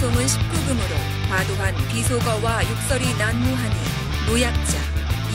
[0.00, 0.96] 방송은 19금으로
[1.28, 3.74] 과도한 비속어와 욕설이 난무하니
[4.26, 4.78] 노약자,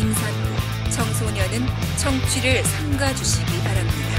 [0.01, 4.15] 임산부, 청소년은 청취를 삼가주시기 바랍니다.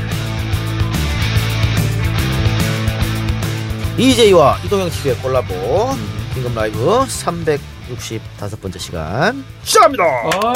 [3.98, 5.96] 이재희와 이동영 TV의 콜라보
[6.32, 10.04] 긴급 라이브 365번째 시간 시작합니다.
[10.04, 10.52] 아,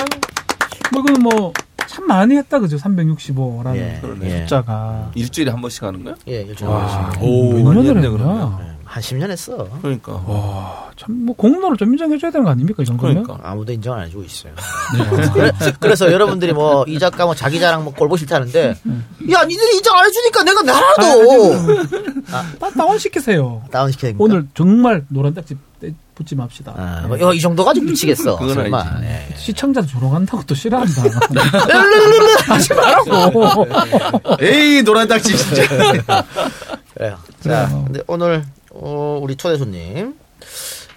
[0.92, 1.52] 뭐, 그 뭐,
[1.88, 2.76] 참 많이 했다, 그죠?
[2.76, 4.38] 365라는 예, 예.
[4.42, 5.10] 숫자가.
[5.16, 6.14] 일주일에 한 번씩 하는 거야?
[6.28, 8.69] 예, 일주일 와, 한 오, 몇 많이 년을 했네, 했구나.
[8.90, 9.68] 한 10년 했어.
[9.82, 10.12] 그러니까.
[10.26, 13.22] 와, 참, 뭐, 공로를 좀 인정해줘야 되는 거 아닙니까, 이 정도면?
[13.22, 13.48] 그러니까.
[13.48, 14.52] 아무도 인정 안 해주고 있어요.
[15.32, 18.74] 그래, 그래서 여러분들이 뭐 이 작가 뭐 자기 자랑 뭐 꼴보 싫다는데
[19.30, 21.54] 야 니들이 인정 안 해주니까 내가 나라도
[22.58, 23.62] 다 다운시키세요.
[23.70, 24.24] 다운시켜야 됩니까?
[24.24, 26.74] 오늘 정말 노란 딱지 떼- 붙지 맙시다.
[26.76, 28.36] 아, 뭐, 야, 이 정도 가지고 미치겠어.
[28.38, 28.84] 그건 정말.
[29.04, 29.34] 예.
[29.36, 31.02] 시청자도 조롱한다고 또 싫어한다.
[32.48, 33.66] 하지 말라고.
[34.40, 35.62] 에이 노란 딱지 진짜.
[36.94, 37.16] 그래요.
[37.40, 37.68] 자.
[37.86, 40.14] 근데 오늘 어, 우리 초대 손님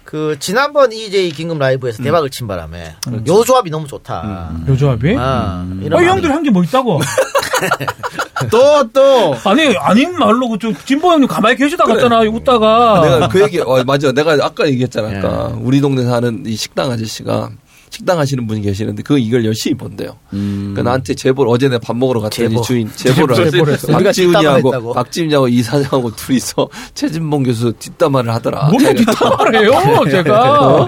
[0.03, 2.95] 그 지난번 EJ 긴급 라이브에서 대박을 친 바람에
[3.27, 4.51] 요 조합이 너무 좋다.
[4.67, 5.15] 요 조합이?
[5.17, 6.99] 아, 어, 이런 형들 한 게 뭐 있다고?
[8.51, 9.35] 또 또.
[9.45, 13.01] 아니, 아닌 말로, 그, 저, 진보 형님 가만히 계시다 갔잖아, 웃다가.
[13.01, 14.11] 내가 그 얘기, 어, 맞아.
[14.11, 15.17] 내가 아까 얘기했잖아.
[15.17, 15.51] 아까.
[15.55, 15.59] 예.
[15.61, 17.49] 우리 동네 사는 이 식당 아저씨가
[17.93, 20.17] 식당 하시는 분이 계시는데 그 이걸 열심히 본대요.
[20.31, 22.61] 그러니까 나한테 제보를 어제 내가 밥 먹으러 갔더니 제보.
[22.63, 24.93] 주인 제보를 제보를 박지훈이하고.
[24.93, 28.69] 박지훈이하고 이사장하고 둘이서 최진봉 교수 뒷담화를 하더라.
[28.71, 29.71] 뭘로 뒷담화를 해요,
[30.09, 30.85] 제가.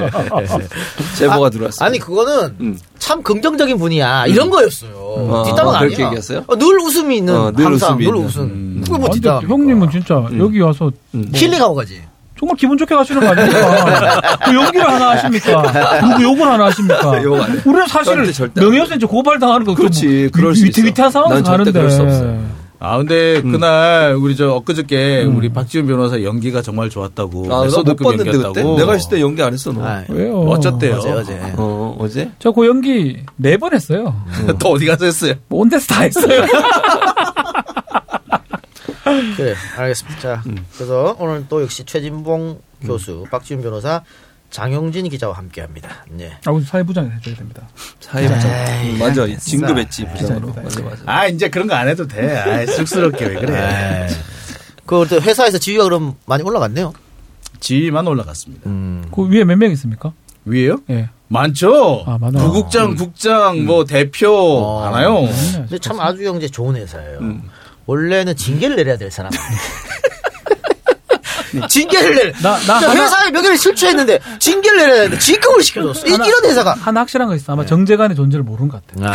[1.20, 1.86] 제보가 들어왔어.
[1.86, 2.80] 아니 그거는 음.
[2.98, 4.89] 참 긍정적인 분이야 이런 거였어요.
[4.98, 6.08] 어, 뒷담화가 어, 그렇게 아니야.
[6.08, 6.44] 얘기했어요?
[6.48, 8.28] 어, 늘 웃음이 있는 어, 늘 항상 웃음이 늘 있는.
[8.28, 8.42] 웃음.
[8.42, 8.81] 음.
[8.83, 9.42] 그거 뭐 아, 뒷담화.
[9.42, 11.30] 형님은 진짜 여기 와서 음.
[11.33, 12.02] 힐링하고 가지.
[12.38, 14.22] 정말 기분 좋게 가시는 거 아닙니까?
[14.45, 16.02] 그 연기를 하나 하십니까?
[16.02, 17.23] 누구 욕을 하나 하십니까?
[17.23, 17.61] 욕안 해.
[17.66, 20.81] 우리는 사실 절대, 절대 안 명예훼손 이제 고발당하는 거 그렇지, 그럴 수 있어.
[20.81, 21.72] 위태위태한 상황에서 가는데.
[21.72, 22.66] 그럴 수 없어요.
[22.77, 25.38] 아 근데 그날 우리 저 엊그저께 음.
[25.38, 27.47] 우리 박지훈 변호사 연기가 정말 좋았다고.
[27.55, 28.44] 아, 에피소드급 봤는데 그때?
[28.44, 28.77] 연기였다고.
[28.77, 29.81] 내가 있을 때 연기 안 했어, 너.
[29.83, 30.42] 아, 왜요?
[30.42, 30.95] 어쩌대요?
[30.98, 31.39] 어제 어제.
[31.55, 32.30] 어, 어제?
[32.37, 34.14] 저 그 연기 네 번 했어요.
[34.60, 35.33] 또 어디 가서 했어요?
[35.48, 36.43] 뭐 온 데서 다 했어요.
[39.38, 40.20] 그래 알겠습니다.
[40.21, 40.66] 자, 음.
[40.76, 44.02] 그래서 오늘 또 역시 최진봉 교수, 박지훈 변호사,
[44.49, 46.05] 장용진 기자와 함께합니다.
[46.10, 46.32] 네.
[46.45, 47.67] 아, 우리 사회부장 해줘야 됩니다.
[47.99, 48.52] 사회부장.
[48.83, 49.27] 에이, 음, 맞아.
[49.38, 50.54] 진급했지, 부장으로.
[50.54, 51.04] 맞아, 맞아.
[51.05, 52.38] 아 이제 그런 거 안 해도 돼.
[52.38, 54.08] 아 쑥스럽게 왜 그래?
[54.86, 56.93] 그 회사에서 지위가 그럼 많이 올라갔네요.
[57.60, 58.70] 지위만 올라갔습니다.
[58.70, 59.05] 음.
[59.14, 60.14] 그 위에 몇 명 있습니까?
[60.45, 60.77] 위에요?
[60.92, 61.10] 예.
[61.27, 62.04] 많죠.
[62.05, 62.45] 아, 많아요.
[62.48, 64.82] 부국장, 국장, 뭐 대표 어.
[64.92, 65.27] 많아요.
[65.54, 67.17] 근데 참 아주 경제 좋은 회사예요.
[67.20, 67.49] 음.
[67.86, 69.32] 원래는 징계를 내려야 될 사람.
[71.70, 72.32] 징계를 내려.
[72.42, 76.06] 나, 나 하나, 회사의 명예를 실추했는데 징계를 내려야 되는데 직급을 시켜줬어.
[76.06, 76.73] 이, 하나- 이런 회사가.
[76.73, 77.46] 하나 확실한 거 있어.
[77.48, 77.52] 네.
[77.54, 79.14] 아마 정재관의 존재를 모르는 것 같아.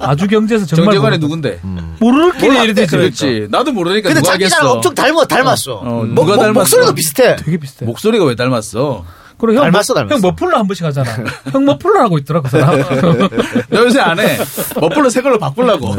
[0.00, 1.60] 아 주 경제에서 정말 정재관이 모르는 누군데?
[2.00, 2.96] 모르긴 이래 되지.
[2.96, 3.48] 그렇지.
[3.50, 4.72] 나도 모르니까 근데 자기랑 하겠어.
[4.72, 5.74] 엄청 닮아, 닮았어.
[5.74, 6.52] 어, 목, 누가 목, 닮았어?
[6.60, 7.36] 목소리도 비슷해.
[7.36, 7.84] 되게 비슷해.
[7.84, 9.04] 목소리가 왜 닮았어?
[9.38, 10.14] 그리고 형, 닮았어, 뭐- 닮았어.
[10.14, 11.10] 형 머플러 한 번씩 하잖아.
[11.52, 12.78] 형 머플러 하고 있더라, 그 사람.
[13.68, 14.38] 나 요새 안 해.
[14.80, 15.94] 머플러 새 걸로 바꾸려고.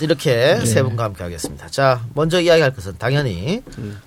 [0.00, 1.68] 이렇게 세 분과 함께 하겠습니다.
[1.68, 3.62] 자, 먼저 이야기할 것은 당연히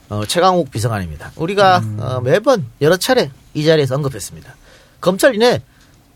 [0.09, 1.31] 어, 최강욱 비서관입니다.
[1.35, 4.56] 우리가 어, 매번 여러 차례 이 자리에서 언급했습니다.
[5.01, 5.61] 검찰이네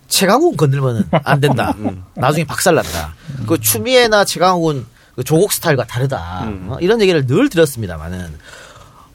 [0.07, 1.75] 최강욱 건들면은 안 된다.
[2.16, 3.13] 나중에 박살난다.
[3.47, 4.85] 그 추미애나 최강욱은
[5.16, 6.44] 그 조국 스타일과 다르다.
[6.45, 8.38] 어, 이런 얘기를 늘 드렸습니다만은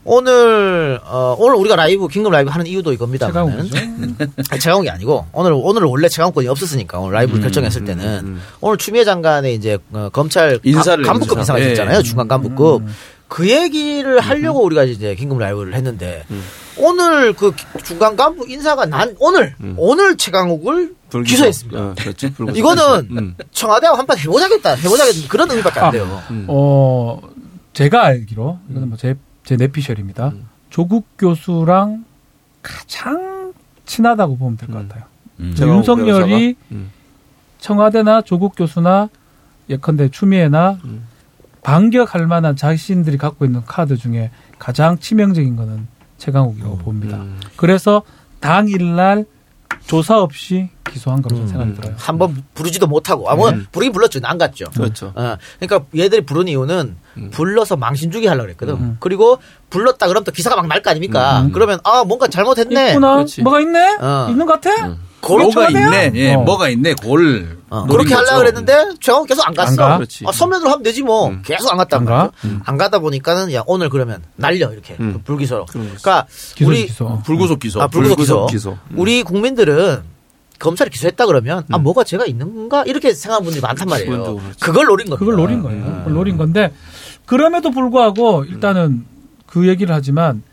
[0.05, 3.77] 오늘 어, 오늘 우리가 라이브 긴급 라이브 하는 이유도 이겁니다만은 최강욱이죠.
[4.49, 9.55] 아니, 최강욱이 아니고 오늘 오늘 원래 최강욱권이 없었으니까 오늘 라이브를 결정했을 때는 오늘 추미애 장관의
[9.55, 11.53] 이제 어, 검찰 인사를 간- 간부급 인사.
[11.53, 11.65] 인사가 예.
[11.73, 12.83] 있었잖아요 중간 간부급
[13.29, 16.23] 그 얘기를 하려고 우리가 이제 긴급 라이브를 했는데
[16.77, 17.53] 오늘 그
[17.83, 21.35] 중간 간부 인사가 난 오늘 오늘 최강욱을 불기소.
[21.35, 21.79] 기소했습니다.
[21.79, 22.33] 어, 그렇지.
[22.55, 23.35] 이거는 음.
[23.51, 26.21] 청와대하고 한판 해보자겠다 해보자겠다 그런 의미밖에 안 돼요.
[26.47, 27.19] 어,
[27.73, 30.29] 제가 알기로, 이거는 뭐 제, 제 내피셜입니다.
[30.29, 30.47] 음.
[30.69, 32.05] 조국 교수랑
[32.61, 33.53] 가장
[33.85, 34.87] 친하다고 보면 될것 음.
[34.87, 35.03] 같아요.
[35.39, 35.53] 음.
[35.57, 36.55] 윤석열이?
[36.71, 36.91] 음.
[37.59, 39.09] 청와대나 조국 교수나
[39.69, 41.07] 예컨대 추미애나 음.
[41.61, 45.87] 반격할 만한 자신들이 갖고 있는 카드 중에 가장 치명적인 거는
[46.17, 47.17] 최강욱이라고 봅니다.
[47.17, 47.39] 음.
[47.55, 48.03] 그래서
[48.39, 49.25] 당일날
[49.85, 51.47] 조사 없이 기소한 거로 음.
[51.47, 51.95] 생각이 들어요.
[51.97, 54.19] 한 번 부르지도 못하고 아뭐 부르긴 불렀죠.
[54.23, 54.65] 안 갔죠.
[54.75, 55.11] 그렇죠.
[55.15, 57.29] 어, 그러니까 얘들이 부른 이유는 음.
[57.31, 58.75] 불러서 망신 주기 하려고 그랬거든.
[58.75, 58.97] 음.
[58.99, 59.39] 그리고
[59.69, 61.41] 불렀다 그러면 또 기사가 막 날 거 아닙니까?
[61.41, 61.51] 음.
[61.51, 62.89] 그러면 아 뭔가 잘못했네.
[62.89, 63.15] 있구나.
[63.15, 63.41] 그렇지.
[63.43, 63.97] 뭐가 있네?
[64.01, 64.27] 어.
[64.29, 64.97] 있는 것 같아?
[65.23, 65.39] 음.
[65.41, 65.69] 뭐가?
[65.69, 66.11] 있네.
[66.15, 66.41] 예, 어.
[66.41, 66.93] 뭐가 있네.
[66.95, 67.57] 골.
[67.69, 68.37] 어, 그렇게 하려고.
[68.39, 69.71] 그랬는데 최강욱 계속 안 갔어.
[69.71, 69.97] 안 가?
[69.97, 70.25] 그렇지.
[70.27, 71.29] 아, 서면으로 하면 되지 뭐.
[71.29, 71.41] 음.
[71.45, 72.31] 계속 안 갔단 말이죠.
[72.31, 72.31] 가?
[72.47, 72.61] 음.
[72.65, 75.21] 안 가다 보니까는 야 오늘 그러면 날려 이렇게 음.
[75.23, 75.65] 불기소로.
[75.65, 76.03] 그런 거지.
[76.03, 77.21] 그러니까 기소, 우리 기소.
[77.25, 77.81] 불구속 기소.
[77.81, 78.45] 아, 불구속 기소.
[78.47, 78.77] 기소.
[78.95, 80.03] 우리 국민들은
[80.59, 81.83] 검찰이 기소했다 그러면 아 음.
[81.83, 84.39] 뭐가 죄가 있는가 이렇게 생각하는 분들이 많단 말이에요.
[84.59, 85.17] 그걸 노린 겁니다.
[85.17, 85.83] 그걸 노린 거예요.
[85.99, 86.71] 그걸 노린 건데
[87.25, 89.05] 그럼에도 불구하고 일단은
[89.47, 90.43] 그 얘기를 하지만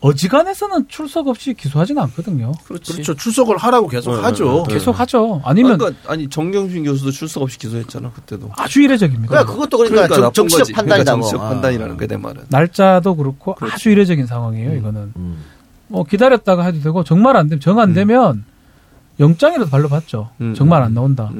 [0.00, 2.52] 어지간해서는 출석 없이 기소하지는 않거든요.
[2.64, 2.92] 그렇지.
[2.94, 3.14] 그렇죠.
[3.14, 4.64] 출석을 하라고 계속 네, 하죠.
[4.68, 4.74] 네.
[4.74, 5.42] 계속 하죠.
[5.44, 8.50] 아니면 그러니까 아니 정경심 교수도 출석 없이 기소했잖아 그때도.
[8.56, 9.28] 아주 이례적입니다.
[9.28, 10.72] 그러니까 그것도 그러니까, 정, 나쁜 정치적 거지.
[10.72, 11.04] 판단이다고.
[11.04, 11.48] 그러니까 정치적 아.
[11.50, 12.42] 판단이라는 게내 말은.
[12.48, 14.74] 날짜도 그렇고 아주 이례적인 상황이에요.
[14.76, 15.44] 이거는 음.
[15.88, 18.44] 뭐 기다렸다가 해도 되고 정말 안 되면 정 안 되면
[19.18, 20.30] 영장이라도 발로 받죠.
[20.40, 20.54] 음.
[20.54, 21.30] 정말 안 나온다.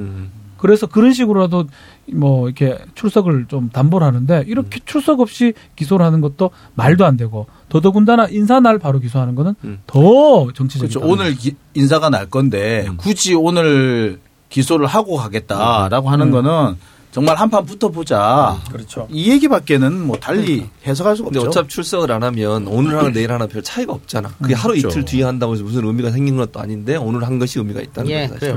[0.61, 0.63] 음.
[0.63, 1.67] 그래서 그런 식으로라도
[2.13, 7.47] 뭐 이렇게 출석을 좀 담보를 하는데 이렇게 출석 없이 기소를 하는 것도 말도 안 되고
[7.69, 9.81] 더더군다나 인사 날 바로 기소하는 거는 음.
[9.87, 11.01] 더 정치적이다.
[11.01, 11.13] 그렇죠.
[11.13, 12.97] 오늘 기- 인사가 날 건데 음.
[12.97, 14.21] 굳이 오늘
[14.51, 16.31] 기소를 하고 가겠다라고 하는 음.
[16.33, 16.77] 거는
[17.13, 18.57] 정말 한 판 붙어보자.
[18.71, 19.09] 그렇죠.
[19.11, 21.51] 이 얘기밖에는 뭐 달리 해석할 수가 근데 없죠.
[21.51, 24.31] 어차피 출석을 안 하면 오늘 하나 내일 하나 별 차이가 없잖아.
[24.41, 24.89] 그게 하루 그렇죠.
[24.91, 28.29] 이틀 뒤에 한다고 해서 무슨 의미가 생긴 것도 아닌데 오늘 한 것이 의미가 있다는 예,
[28.29, 28.39] 거죠.
[28.47, 28.57] 사실.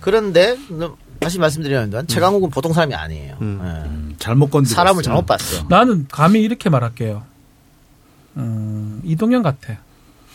[0.00, 0.56] 그런데
[1.22, 3.36] 다시 말씀드리면 최강욱은 보통 사람이 아니에요.
[3.40, 3.60] 음.
[3.62, 3.88] 예.
[3.88, 4.74] 음, 잘못 건드렸어요.
[4.76, 5.64] 사람을 잘못 봤어.
[5.68, 7.22] 나는 감히 이렇게 말할게요.
[8.36, 9.76] 음, 이동현 같아.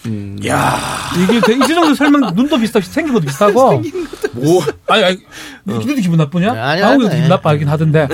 [0.06, 0.38] 음.
[0.48, 0.78] 야,
[1.22, 3.82] 이게 되- 이 정도 설명 눈도 비슷하고 생긴 것도 비슷하고.
[4.34, 5.18] 뭐 아니, 아니,
[5.66, 6.54] 니도 기분 나쁘냐?
[6.54, 7.28] 네, 아니, 강욱이도 기분.
[7.30, 8.08] 나빠하긴 하던데.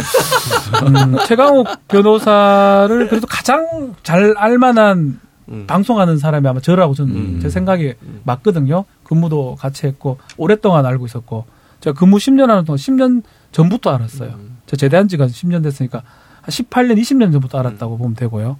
[0.87, 5.65] 음, 최강욱 변호사를 그래도 가장 잘 알만한 음.
[5.67, 7.39] 방송하는 사람이 아마 저라고 저는 음.
[7.41, 8.85] 제 생각에 맞거든요.
[9.03, 11.45] 근무도 같이 했고 오랫동안 알고 있었고
[11.83, 14.29] 제가 근무 10년 하는 동안 10년 전부터 알았어요.
[14.35, 14.57] 음.
[14.65, 16.01] 저 제대한 지가 10년 됐으니까
[16.41, 18.57] 한 18년, 20년 전부터 알았다고 보면 되고요.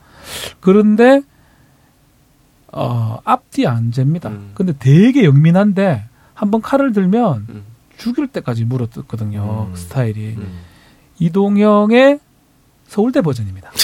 [0.59, 1.21] 그런데
[2.67, 4.27] 어, 앞뒤 안 잽니다.
[4.27, 4.51] 음.
[4.55, 6.03] 근데 되게 영민한데
[6.33, 7.63] 한번 칼을 들면 음.
[7.95, 9.69] 죽일 때까지 물어뜯거든요.
[9.69, 9.75] 음.
[9.75, 10.35] 스타일이.
[10.37, 10.59] 음.
[11.19, 12.19] 이동형의
[12.93, 13.71] 서울대 버전입니다.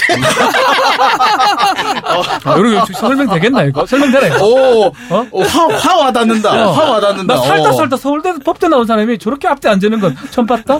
[2.44, 3.84] 아, 이렇게 설명 되겠나 이거?
[3.84, 4.46] 설명 되나 이거?
[4.46, 5.26] 오, 어?
[5.32, 6.68] 오, 화, 화 와닿는다.
[6.68, 6.72] 어.
[6.72, 7.34] 화 와닿는다.
[7.34, 7.72] 나 살다 어.
[7.72, 10.78] 살다 서울대 법대 나온 사람이 저렇게 앞대 안 재는 건 처음 봤다?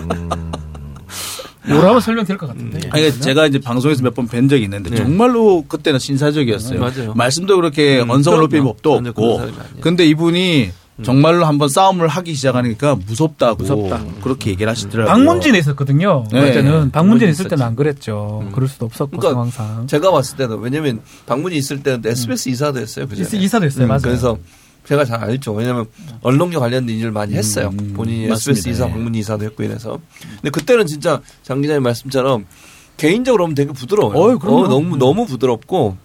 [1.67, 2.77] 뭐라면 설명 될 것 같은데.
[2.91, 4.95] 아니, 그러니까 제가 이제 방송에서 몇 번 뵌 적이 있는데 네.
[4.95, 6.79] 정말로 그때는 신사적이었어요.
[6.79, 7.13] 음, 맞아요.
[7.13, 8.39] 말씀도 그렇게 음, 언성을.
[8.39, 9.37] 높일 법도 없고.
[9.39, 9.53] 음.
[9.81, 10.71] 근데 이분이
[11.03, 14.03] 정말로 한번 싸움을 하기 시작하니까 무섭다고 무섭다.
[14.21, 15.11] 그렇게 얘기를 하시더라고요.
[15.11, 16.25] 박문진에 있었거든요.
[16.31, 16.41] 네.
[16.45, 17.47] 그때는 박문진 있을.
[17.47, 18.41] 때는 안 그랬죠.
[18.43, 18.51] 음.
[18.51, 19.87] 그럴 수도 없었고 그러니까 상황상.
[19.87, 23.07] 제가 봤을 때는 왜냐면 방문이 있을 때는 SBS 이사도 했어요.
[23.07, 23.27] 그전에.
[23.27, 23.41] 음.
[23.41, 23.85] 이사도 했어요.
[23.85, 24.01] 음, 맞아요.
[24.03, 24.37] 그래서
[24.85, 25.53] 제가 잘 알죠.
[25.53, 25.85] 왜냐면
[26.21, 27.69] 언론계 관련된 일을 많이 했어요.
[27.79, 28.59] 음, 본인이 맞습니다.
[28.59, 28.91] SBS 이사, 예.
[28.91, 29.99] 방문 이사도 했고 이래서.
[30.35, 32.45] 근데 그때는 진짜 장 기자님 말씀처럼
[32.97, 34.17] 개인적으로 보면 되게 부드러워요.
[34.17, 34.67] 어이, 그럼요.
[34.67, 35.97] 너무 너무 부드럽고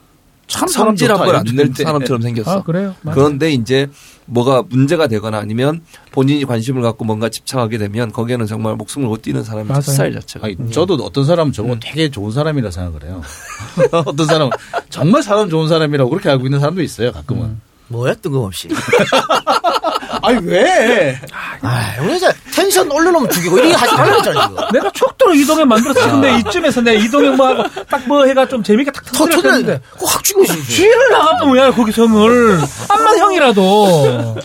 [0.47, 1.73] 참 성질한 좋다, 걸안 낼.
[1.75, 2.51] 사람처럼 생겼어.
[2.59, 2.95] 아 그래요.
[3.03, 3.15] 맞아요.
[3.17, 3.89] 그런데 이제
[4.27, 5.83] 뭐가 문제가 되거나 아니면
[6.13, 9.81] 본인이 관심을 갖고 뭔가 집착하게 되면 거기에는 정말 목숨을 못 뛰는 사람의 맞아요.
[9.83, 10.47] 스타일 자체가.
[10.47, 13.23] 아니, 저도 어떤 사람은 저보고 되게 좋은 사람이라 생각을 해요.
[14.07, 14.51] 어떤 사람은
[14.89, 17.61] 정말 사람 좋은 사람이라고 그렇게 알고 있는 사람도 있어요, 가끔은.
[17.89, 18.69] 뭐야 뜬금없이.
[20.23, 21.21] 아니, 왜?
[21.63, 24.57] 아, 우리 이제 텐션 올려놓으면 죽이고 이렇게 하지 말라고 했잖아 지금.
[24.73, 26.11] 내가 촉도로 이동형 만들었어.
[26.11, 30.23] 근데 이쯤에서 내 이동형 뭐 하고 딱 뭐 해가 좀 재밌게 탁터 터뜨렸는데 터지는데 확
[30.43, 30.73] 있어.
[30.73, 34.37] 쥐를 나가면 뭐야 거기 성을 암만 형이라도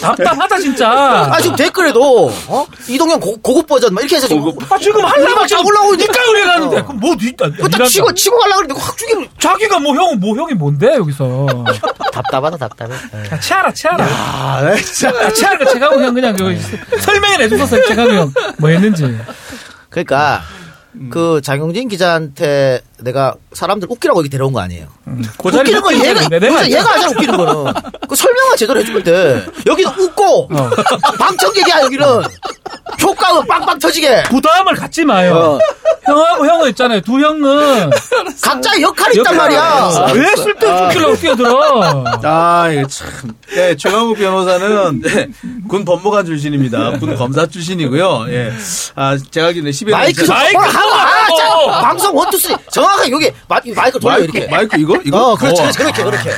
[0.00, 0.88] 답답하다 진짜.
[0.90, 5.34] 아 지금 댓글에도 어 이동형 고, 고급 버전 막 이렇게 해서 지금 아 지금 하려고
[5.36, 6.12] 막 지금 올라오고 있는데.
[6.12, 6.84] 니까 그래 가는데 어.
[6.84, 10.54] 그럼 뭐 니까 그것도 치고 치고 가려고 그랬는데 확 죽이고 자기가 뭐 형은 뭐 형이
[10.54, 11.46] 뭔데 여기서
[12.12, 12.92] 답답하다 답답해.
[13.32, 15.08] 야, 치아라 치아라 아, 진짜.
[15.22, 16.58] 야, 치아라 최강우 형 그냥 그
[17.00, 18.10] 설명을 해주셨어요 최강우
[18.58, 19.18] 형뭐 했는지
[19.90, 20.42] 그러니까
[21.10, 24.86] 그 장용진 기자한테 내가 사람들 웃기라고 여기 데려온 거 아니에요.
[25.38, 27.72] 그 자리 웃기는 건 얘가 그래서 얘가 하잖아 웃기는 거는
[28.08, 30.70] 그 설명을 제대로 해줄 때 여기는 웃고 어.
[31.18, 32.06] 방청객이야 여기는
[33.02, 35.58] 효과음 빵빵 터지게 부담을 갖지 마요 어.
[36.04, 37.90] 형하고 형은 있잖아요 두 형은
[38.42, 40.12] 각자의 역할이 있단 말이야.
[40.14, 43.08] 왜 쓸데없이 웃기려고 뛰어들어 아, 이거 참.
[43.54, 45.28] 네, 최강욱 변호사는 네,
[45.68, 46.98] 군 법무관 출신입니다.
[46.98, 48.26] 군 검사 출신이고요.
[48.28, 48.52] 예.
[48.96, 51.66] 아, 제가 알기로는 10일 마이크 좀 마이크 하고 아, 좀 자, 하고.
[51.70, 54.50] 방송 one two three 정확하게 여기 마, 마이크 돌려 마이크, 이렇게.
[54.50, 54.98] 마이크 이거?
[55.04, 55.30] 이거?
[55.32, 55.64] 어, 그렇지, 어.
[55.76, 56.30] 그렇지, 그렇게, 그렇게.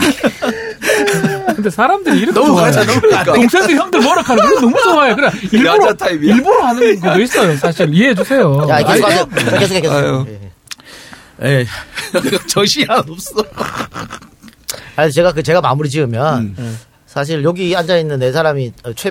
[1.54, 2.72] 근데 사람들이 이렇게 너무 좋아해.
[2.72, 3.32] 가자.
[3.32, 5.14] 동생들 형들 뭐라카는 거 너무 좋아해.
[5.14, 5.94] 그래 일부러.
[6.20, 7.56] 일부러 하는 것도 있어요.
[7.56, 8.66] 사실 이해해 주세요.
[8.68, 9.26] 야, 계속 아니, 하세요.
[9.58, 10.26] 계속 해, 계속.
[11.42, 11.66] 예.
[12.48, 13.34] 정신이 하나 없어.
[14.96, 16.78] 아니, 제가 그, 제가 마무리 지으면, 음.
[17.06, 19.10] 사실 여기 앉아 있는 네 사람이 최,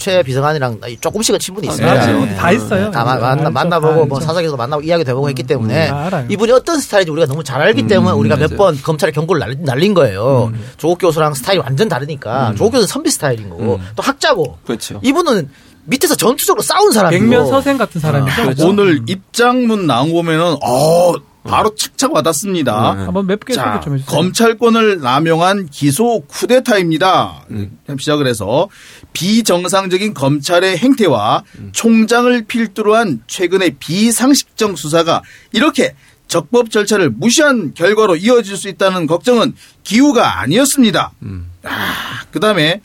[0.00, 1.94] 최 비서관이랑 조금씩은 친분이 있습니다.
[1.94, 2.22] 맞아요.
[2.22, 2.34] 예.
[2.34, 2.90] 다 있어요.
[2.90, 3.50] 다 마- 알죠.
[3.50, 4.20] 만나보고, 다 뭐.
[4.20, 6.26] 사석에서 만나고 이야기도 해보고 했기 때문에, 다 알아요.
[6.28, 8.56] 이분이 어떤 스타일인지 우리가 너무 잘 알기 때문에 우리가 몇.
[8.56, 10.50] 번 검찰에 경고를 날, 날린 거예요.
[10.52, 10.60] 음.
[10.78, 14.98] 조국 교수랑 스타일이 완전 다르니까, 조국 교수는 선비 스타일인 거고, 또 학자고, 그렇죠.
[15.04, 15.50] 이분은
[15.84, 18.42] 밑에서 전투적으로 싸운 사람이고, 백면 서생 같은 사람이죠.
[18.42, 18.68] 그렇죠.
[18.68, 22.94] 오늘 입장문 나온 거 보면은, 어, 바로 착착 와닿습니다.
[22.98, 23.04] 네.
[23.04, 24.14] 한번 몇개 소개 자, 좀 해주세요.
[24.14, 27.46] 검찰권을 남용한 기소 쿠데타입니다.
[27.98, 28.68] 시작을 해서
[29.12, 35.94] 비정상적인 검찰의 행태와 총장을 필두로 한 최근의 비상식적 수사가 이렇게
[36.28, 41.12] 적법 절차를 무시한 결과로 이어질 수 있다는 걱정은 기우가 아니었습니다.
[41.64, 42.80] 아, 그 다음에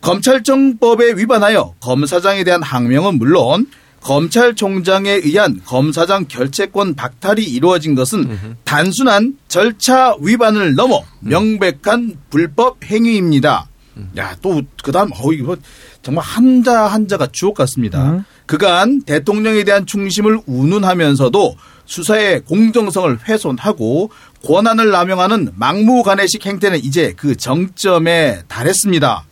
[0.00, 3.66] 검찰청법에 위반하여 검사장에 대한 항명은 물론
[4.00, 13.68] 검찰총장에 의한 검사장 결재권 박탈이 이루어진 것은 단순한 절차 위반을 넘어 명백한 불법 행위입니다.
[14.16, 15.56] 야, 또, 그 다음, 어, 이거
[16.02, 18.12] 정말 한자 한자가 주옥 같습니다.
[18.12, 18.24] 음.
[18.46, 24.10] 그간 대통령에 대한 충심을 운운하면서도 수사의 공정성을 훼손하고
[24.44, 29.24] 권한을 남용하는 막무가내식 행태는 이제 그 정점에 달했습니다.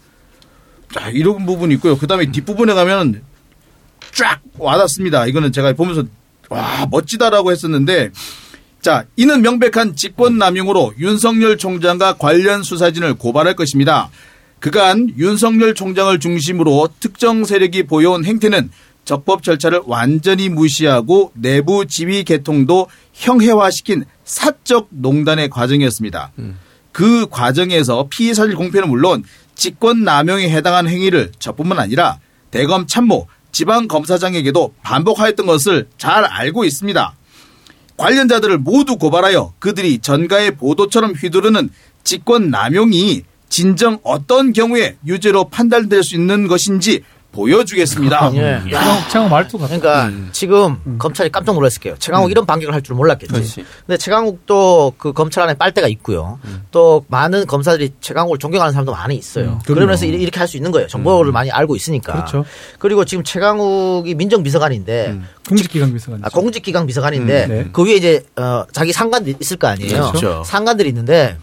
[0.93, 1.97] 자, 이런 부분이 있고요.
[1.97, 3.23] 그 다음에 뒷부분에 가면
[4.13, 5.27] 쫙 와닿습니다.
[5.27, 6.05] 이거는 제가 보면서
[6.49, 8.11] 와, 멋지다라고 했었는데
[8.81, 14.11] 자, 이는 명백한 직권 남용으로 윤석열 총장과 관련 수사진을 고발할 것입니다.
[14.61, 18.71] 그간 윤석열 총장을 중심으로 특정 세력이 보여온 행태는
[19.05, 26.33] 적법 절차를 완전히 무시하고 내부 지휘 개통도 형해화시킨 사적 농단의 과정이었습니다.
[26.93, 29.25] 그 과정에서 피의 사실 공표는 물론
[29.55, 32.19] 직권 남용에 해당하는 행위를 저뿐만 아니라
[32.50, 37.15] 대검 참모 지방 검사장에게도 반복하였던 것을 잘 알고 있습니다.
[37.97, 41.71] 관련자들을 모두 고발하여 그들이 전가의 보도처럼 휘두르는
[42.05, 48.31] 직권 남용이 진정 어떤 경우에 유죄로 판단될 수 있는 것인지 보여주겠습니다.
[48.35, 48.61] 예.
[48.64, 49.78] 최강, 최강 말투 같아.
[49.78, 51.97] 그러니까 지금 검찰이 깜짝 놀랐을 거예요.
[51.99, 53.33] 최강욱 이런 반격을 할 줄 몰랐겠지.
[53.33, 53.64] 그렇지.
[53.87, 56.38] 근데 최강욱도 그 검찰 안에 빨대가 있고요.
[56.71, 59.59] 또 많은 검사들이 최강욱을 존경하는 사람도 많이 있어요.
[59.67, 60.88] 그러면서 이- 이렇게 할 수 있는 거예요.
[60.88, 62.12] 정보를 많이 알고 있으니까.
[62.14, 62.45] 그렇죠.
[62.78, 66.21] 그리고 지금 최강욱이 민정비서관인데 공직기강 비서관.
[66.25, 67.69] 아, 공직기강 비서관인데 음, 네.
[67.73, 70.12] 그 위에 이제 어, 자기 상관들이 있을 거 아니에요.
[70.12, 70.43] 그렇죠.
[70.47, 71.37] 상관들이 있는데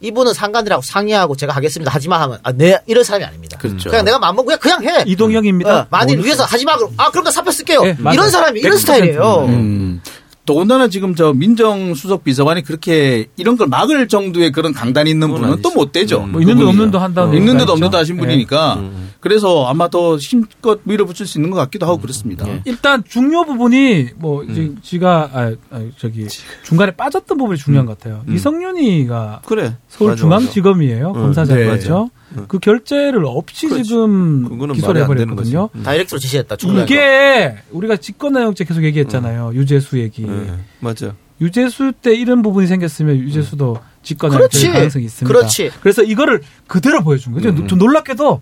[0.00, 1.92] 이분은 상관들하고 상의하고 제가 하겠습니다.
[1.92, 3.58] 하지마 하면 아, 네 이런 사람이 아닙니다.
[3.58, 3.90] 그렇죠.
[3.90, 5.04] 그냥 내가 마음먹고 그냥, 그냥 해.
[5.06, 5.80] 이동혁입니다.
[5.80, 7.82] 어, 만일 뭐 위에서 하지마 그럼 아 그럼 나 사표 쓸게요.
[7.82, 7.96] 네.
[8.12, 9.44] 이런 사람이 이런 100% 스타일이에요.
[9.48, 10.02] 음.
[10.50, 15.70] 더군다나 지금 저 민정수석 비서관이 그렇게 이런 걸 막을 정도의 그런 강단이 있는 분은 또.
[15.70, 16.22] 못 되죠.
[16.22, 17.98] 뭐 있는 듯 없는 듯 한다는 있는 듯 얘기가 없는 듯 있죠.
[17.98, 18.22] 하신 네.
[18.22, 18.82] 분이니까
[19.20, 22.44] 그래서 아마 더 힘껏 밀어붙일 수 있는 것 같기도 하고 그렇습니다.
[22.64, 26.26] 일단 중요 부분이 뭐 이제 지가 아, 아, 저기
[26.64, 28.24] 중간에 빠졌던 부분이 중요한 것 같아요.
[28.28, 29.76] 이성윤이가 그래.
[29.88, 32.10] 서울중앙지검이에요 검사장이었죠.
[32.48, 33.84] 그 결재를 없이 그렇지.
[33.84, 35.68] 지금 기소를 해버렸거든요.
[35.82, 36.56] 다이렉트로 지시했다.
[36.82, 39.52] 이게 우리가 직권남용죄 계속 얘기했잖아요.
[39.54, 40.24] 유재수 얘기.
[40.26, 41.14] 네, 맞아.
[41.40, 44.62] 유재수 때 이런 부분이 생겼으면 유재수도 직권남용 그렇지.
[44.62, 45.34] 될 가능성이 있습니다.
[45.38, 45.70] 그렇지.
[45.80, 47.66] 그래서 이거를 그대로 보여준 거죠.
[47.66, 48.40] 좀 놀랍게도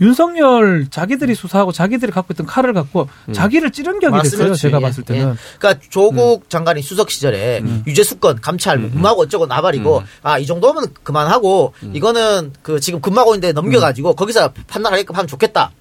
[0.00, 4.48] 윤석열 자기들이 수사하고 자기들이 갖고 있던 칼을 갖고 자기를 찌른 격이 됐어요.
[4.50, 4.54] 맞습니다.
[4.56, 5.14] 제가 예, 봤을 예.
[5.14, 5.36] 때는.
[5.58, 12.52] 그러니까 조국 장관이 수석 시절에 유재수건 감찰 무마고 어쩌고 나발이고 아 이 정도면 그만하고 이거는
[12.62, 15.72] 그 지금 근무하고 있는데 넘겨가지고 거기서 판단하게끔 하면 좋겠다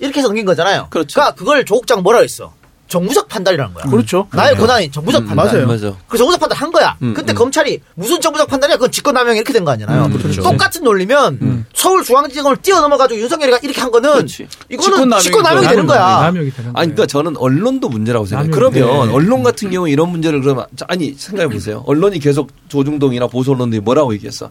[0.00, 0.88] 이렇게 해서 넘긴 거잖아요.
[0.90, 1.14] 그렇죠.
[1.14, 2.52] 그러니까 그걸 조국 장관 뭐라 했어?
[2.92, 3.84] 정무적 판단이라는 거야.
[3.86, 4.28] 그렇죠.
[4.32, 5.46] 나의 권한이 정무적 판단.
[5.46, 5.66] 맞아요.
[5.66, 5.94] 맞아.
[6.06, 6.94] 그 정무적 판단 한 거야.
[7.00, 7.34] 음, 근데 음.
[7.34, 8.76] 검찰이 무슨 정무적 판단이야?
[8.76, 10.04] 그건 직권남용 이렇게 된 거 아니잖아요.
[10.06, 10.42] 음, 그렇죠.
[10.42, 14.46] 똑같은 논리면 서울중앙지검을 뛰어넘어가지고 윤석열이가 이렇게 한 거는 그렇지.
[14.68, 15.18] 이거는.
[15.20, 16.20] 직권남용이 되는 거야.
[16.20, 16.94] 남용이 되는 아니, 거예요.
[16.94, 18.52] 그러니까 저는 언론도 문제라고 생각해요.
[18.52, 19.14] 그러면 네.
[19.14, 21.82] 언론 같은 경우 이런 문제를 그러면 자, 아니 생각해 보세요.
[21.86, 24.50] 언론이 계속 조중동이나 보수 언론들이 뭐라고 얘기했어?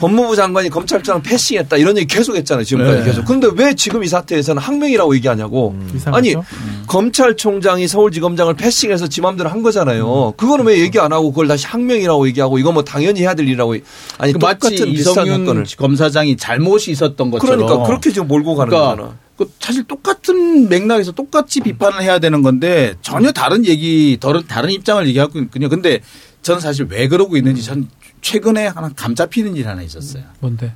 [0.00, 2.64] 법무부 장관이 검찰청 패싱했다 이런 얘기 계속 했잖아요.
[2.64, 3.04] 지금까지 네.
[3.04, 3.26] 계속.
[3.26, 5.76] 그런데 왜 지금 이 사태에서는 항명이라고 얘기하냐고.
[5.94, 6.16] 이상하죠?
[6.16, 6.82] 아니 음.
[6.86, 10.32] 검찰총장이 서울지검장을 패싱해서 지 맘대로 한 거잖아요.
[10.38, 13.76] 그거는 왜 얘기 안 하고 그걸 다시 항명이라고 얘기하고 이거 뭐 당연히 해야 될 일이라고
[14.16, 18.70] 아니 그 똑같은 비슷한 이성윤 사건을 검사장이 잘못이 있었던 것처럼 그러니까 그렇게 지금 몰고 가는
[18.70, 19.16] 그러니까 거잖아.
[19.36, 25.06] 그 사실 똑같은 맥락에서 똑같이 비판을 해야 되는 건데 전혀 다른 얘기, 다른, 다른 입장을
[25.08, 25.68] 얘기하고 있군요.
[25.68, 26.00] 근데
[26.42, 27.88] 저는 사실 왜 그러고 있는지 전
[28.20, 30.24] 최근에 하나 감 잡히는 일 하나 있었어요.
[30.40, 30.74] 뭔데?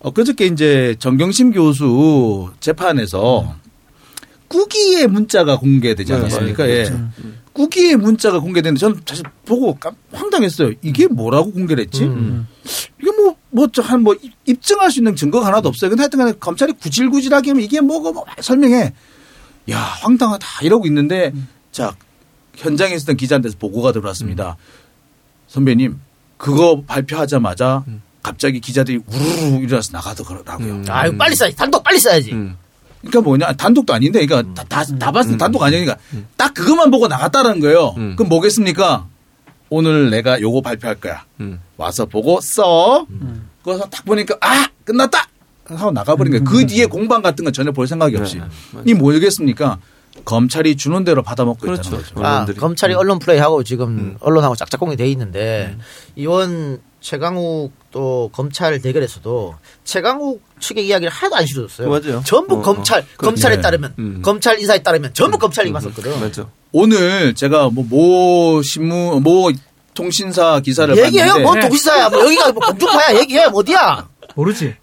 [0.00, 3.56] 엊그저께 이제 정경심 교수 재판에서
[4.48, 6.64] 꾸기의 문자가 공개되지 네, 않았습니까?
[6.64, 6.76] 맞아요.
[6.76, 6.92] 예.
[7.52, 10.72] 꾸기의 문자가 공개됐는데 저는 사실 보고 깜- 황당했어요.
[10.82, 12.04] 이게 뭐라고 공개를 했지?
[12.04, 12.46] 음.
[13.00, 15.88] 이게 뭐, 뭐, 저, 한, 뭐, 입- 입증할 수 있는 증거가 하나도 없어요.
[15.90, 18.92] 근데 하여튼 간에 검찰이 구질구질하게 하면 이게 뭐고, 뭐, 설명해.
[19.70, 20.46] 야, 황당하다.
[20.62, 21.32] 이러고 있는데,
[21.72, 21.96] 자,
[22.54, 24.56] 현장에 있었던 기자한테서 보고가 들어왔습니다.
[25.48, 25.98] 선배님,
[26.36, 27.84] 그거 발표하자마자
[28.22, 30.72] 갑자기 기자들이 우르르 일어나서 나가더라고요.
[30.72, 30.84] 음.
[30.88, 31.56] 아유 빨리 써야지.
[31.56, 32.32] 단독 빨리 써야지.
[32.32, 32.56] 음.
[33.00, 35.96] 그러니까 뭐냐 단독도 아닌데 그러니까 다, 다, 다 봤을 때 단독 아니니까
[36.36, 37.94] 딱 그것만 보고 나갔다는 거예요.
[37.96, 38.16] 음.
[38.16, 39.06] 그럼 뭐겠습니까?
[39.68, 41.24] 오늘 내가 요거 발표할 거야.
[41.40, 41.60] 음.
[41.76, 43.06] 와서 보고 써.
[43.62, 45.28] 그래서 딱 보니까 아 끝났다
[45.64, 46.44] 하고 나가버린 거예요.
[46.44, 48.38] 그 뒤에 공방 같은 건 전혀 볼 생각이 없이.
[48.38, 48.44] 네,
[48.86, 49.78] 이 뭐겠습니까?
[50.24, 51.82] 검찰이 주는 대로 받아먹고 그렇죠.
[51.90, 52.14] 있다는 거죠.
[52.26, 52.58] 아, 언론들이.
[52.58, 55.76] 검찰이 언론 플레이하고 지금 언론하고 짝짝꿍이 돼 있는데
[56.16, 59.54] 이원 최강욱 또 검찰 대결에서도
[59.84, 61.88] 최강욱 측의 이야기를 하나도 안 실어줬어요.
[61.88, 62.22] 맞아요.
[62.24, 63.04] 전부 어, 검찰 어.
[63.18, 63.62] 검찰에 네.
[63.62, 64.22] 따르면 음.
[64.22, 66.18] 검찰 인사에 따르면 전부 검찰 얘기 맞었거든.
[66.20, 66.46] 맞아.
[66.72, 69.50] 오늘 제가 뭐 모 신문 모
[69.94, 71.28] 통신사 기사를 얘기해요.
[71.34, 72.08] 봤는데 뭐 동시사야.
[72.10, 73.18] 뭐 여기가 뭐 공중파야.
[73.20, 73.44] 얘기해.
[73.52, 74.08] 어디야?
[74.36, 74.74] 모르지.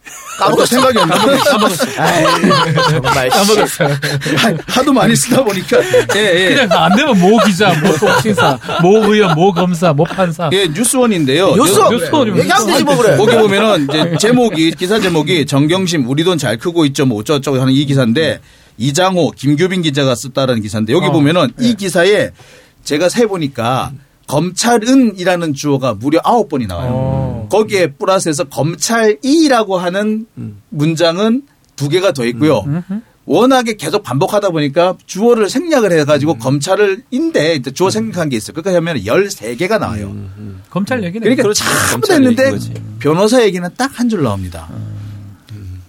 [0.42, 1.20] 아무도 생각이 안 나요.
[1.46, 3.30] 정말.
[3.30, 3.98] 까먹었어요.
[4.68, 5.78] 하도 많이 쓰다 보니까
[6.16, 6.20] 예,
[6.50, 6.56] 예.
[6.56, 10.50] 그냥 안 되면 모 기자, 모 통신사, 모 의원, 모 검사, 모 판사.
[10.54, 11.54] 예, 뉴스원인데요.
[11.56, 13.16] 뉴스 요- 뉴스원이면 얘기하면 되지 뭐 그래.
[13.16, 17.72] 거기 보면은 이제 제목이 기사 제목이 정경심 우리 돈 잘 크고 있죠 뭐 어쩌고저쩌고 하는
[17.72, 18.40] 이 기사인데
[18.80, 22.32] 이장호 김규빈 기자가 썼다는 기사인데 여기 어, 보면은 이 기사에
[22.84, 23.92] 제가 세 보니까
[24.28, 26.92] 검찰은이라는 주어가 무려 아홉 번이 나와요.
[26.94, 27.48] 어.
[27.52, 30.26] 거기에 플러스해서 검찰이라고 하는
[30.70, 31.44] 문장은
[31.76, 32.64] 두 개가 더 있고요.
[33.26, 38.54] 워낙에 계속 반복하다 보니까 주어를 생략을 해가지고 검찰을 인데 주어 생략한 게 있어요.
[38.54, 40.14] 그러니까 하면 13개가 나와요.
[40.70, 41.44] 검찰 얘기는 그러니까
[41.92, 42.52] 검찰 됐는데.
[43.00, 44.70] 변호사 얘기는 딱 한 줄 나옵니다.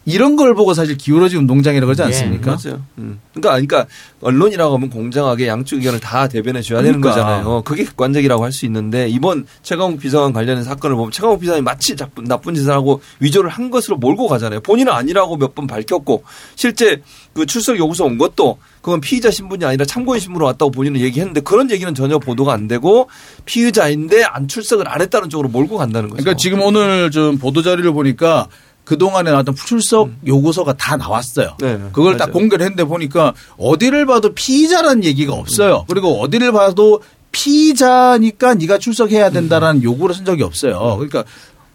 [0.06, 2.56] 이런 걸 보고 사실 기울어진 운동장이라고 하지 않습니까?
[2.62, 2.82] 맞아요.
[2.98, 3.20] 음.
[3.32, 3.86] 그러니까, 그러니까
[4.20, 7.22] 언론이라고 하면 공정하게 양쪽 의견을 다 대변해 줘야 되는 그러니까.
[7.24, 7.62] 거잖아요.
[7.62, 12.24] 그게 객관적이라고 할 수 있는데 이번 최강욱 비서관 관련된 사건을 보면 최강욱 비서관이 마치 나쁜,
[12.24, 14.60] 나쁜 짓을 하고 위조를 한 것으로 몰고 가잖아요.
[14.60, 17.00] 본인은 아니라고 몇 번 밝혔고 실제
[17.32, 21.70] 그 출석 요구서 온 것도 그건 피의자 신분이 아니라 참고인 신분으로 왔다고 본인은 얘기했는데 그런
[21.70, 23.08] 얘기는 전혀 보도가 안 되고
[23.44, 26.22] 피의자인데 안 출석을 안 했다는 쪽으로 몰고 간다는 거죠.
[26.22, 28.48] 그러니까 지금 오늘 좀 보도 자료를 보니까
[28.84, 31.56] 그동안에 나왔던 출석 요구서가 다 나왔어요.
[31.60, 32.32] 네, 그걸 딱 맞아요.
[32.32, 35.84] 공개를 했는데 보니까 어디를 봐도 피의자라는 얘기가 없어요.
[35.88, 37.00] 그리고 어디를 봐도
[37.32, 40.78] 피의자니까 네가 출석해야 된다라는 요구를 쓴 적이 없어요.
[40.96, 41.24] 그러니까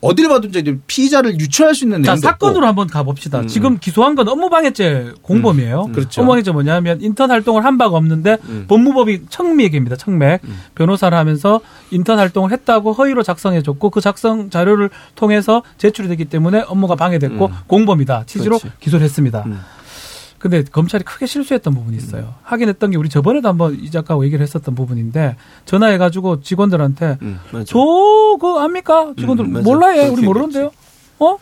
[0.02, 2.68] 어디를 봐도 이제 피의자를 유추할 수 있는 자, 사건으로 없고.
[2.68, 3.46] 한번 가봅시다.
[3.48, 5.90] 지금 기소한 건 업무방해죄 공범이에요.
[5.94, 6.22] 그렇죠.
[6.22, 8.38] 업무방해죄 뭐냐면 인턴 활동을 한 바가 없는데
[8.68, 9.96] 법무법이 청맥입니다.
[9.98, 10.42] 청맥.
[10.76, 11.60] 변호사를 하면서
[11.92, 17.52] 인턴 활동을 했다고 허위로 작성해줬고 그 작성 자료를 통해서 제출이 됐기 때문에 업무가 방해됐고 음.
[17.68, 18.24] 공범이다.
[18.26, 18.76] 취지로 그렇지.
[18.80, 19.46] 기소를 했습니다.
[20.40, 20.42] 음.
[20.42, 22.34] 근데 검찰이 크게 실수했던 부분이 있어요.
[22.44, 27.66] 확인했던 게 우리 저번에도 한번 이 작가하고 얘기를 했었던 부분인데 전화해가지고 직원들한테 음, 맞아요.
[27.66, 29.14] 저그 압니까?
[29.18, 29.64] 직원들 음.
[29.64, 30.12] 몰라요.
[30.14, 30.72] 우리 모르는데요.
[31.20, 31.38] 어?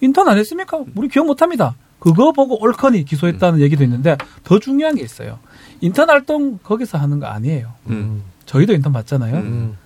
[0.00, 0.82] 인턴 안 했습니까?
[0.96, 1.76] 우리 기억 못 합니다.
[2.00, 5.38] 그거 보고 옳거니 기소했다는 얘기도 있는데 더 중요한 게 있어요.
[5.80, 7.72] 인턴 활동 거기서 하는 거 아니에요.
[7.88, 9.36] 음, 저희도 인턴 받잖아요.
[9.36, 9.76] 음.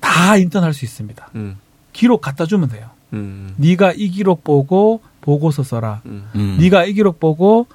[0.00, 1.30] 다 인턴 할 수 있습니다.
[1.34, 1.56] 음,
[1.92, 2.90] 기록 갖다 주면 돼요.
[3.14, 6.02] 음, 네가 이 기록 보고 보고서 써라.
[6.06, 6.56] 음, 음.
[6.60, 7.66] 네가 이 기록 보고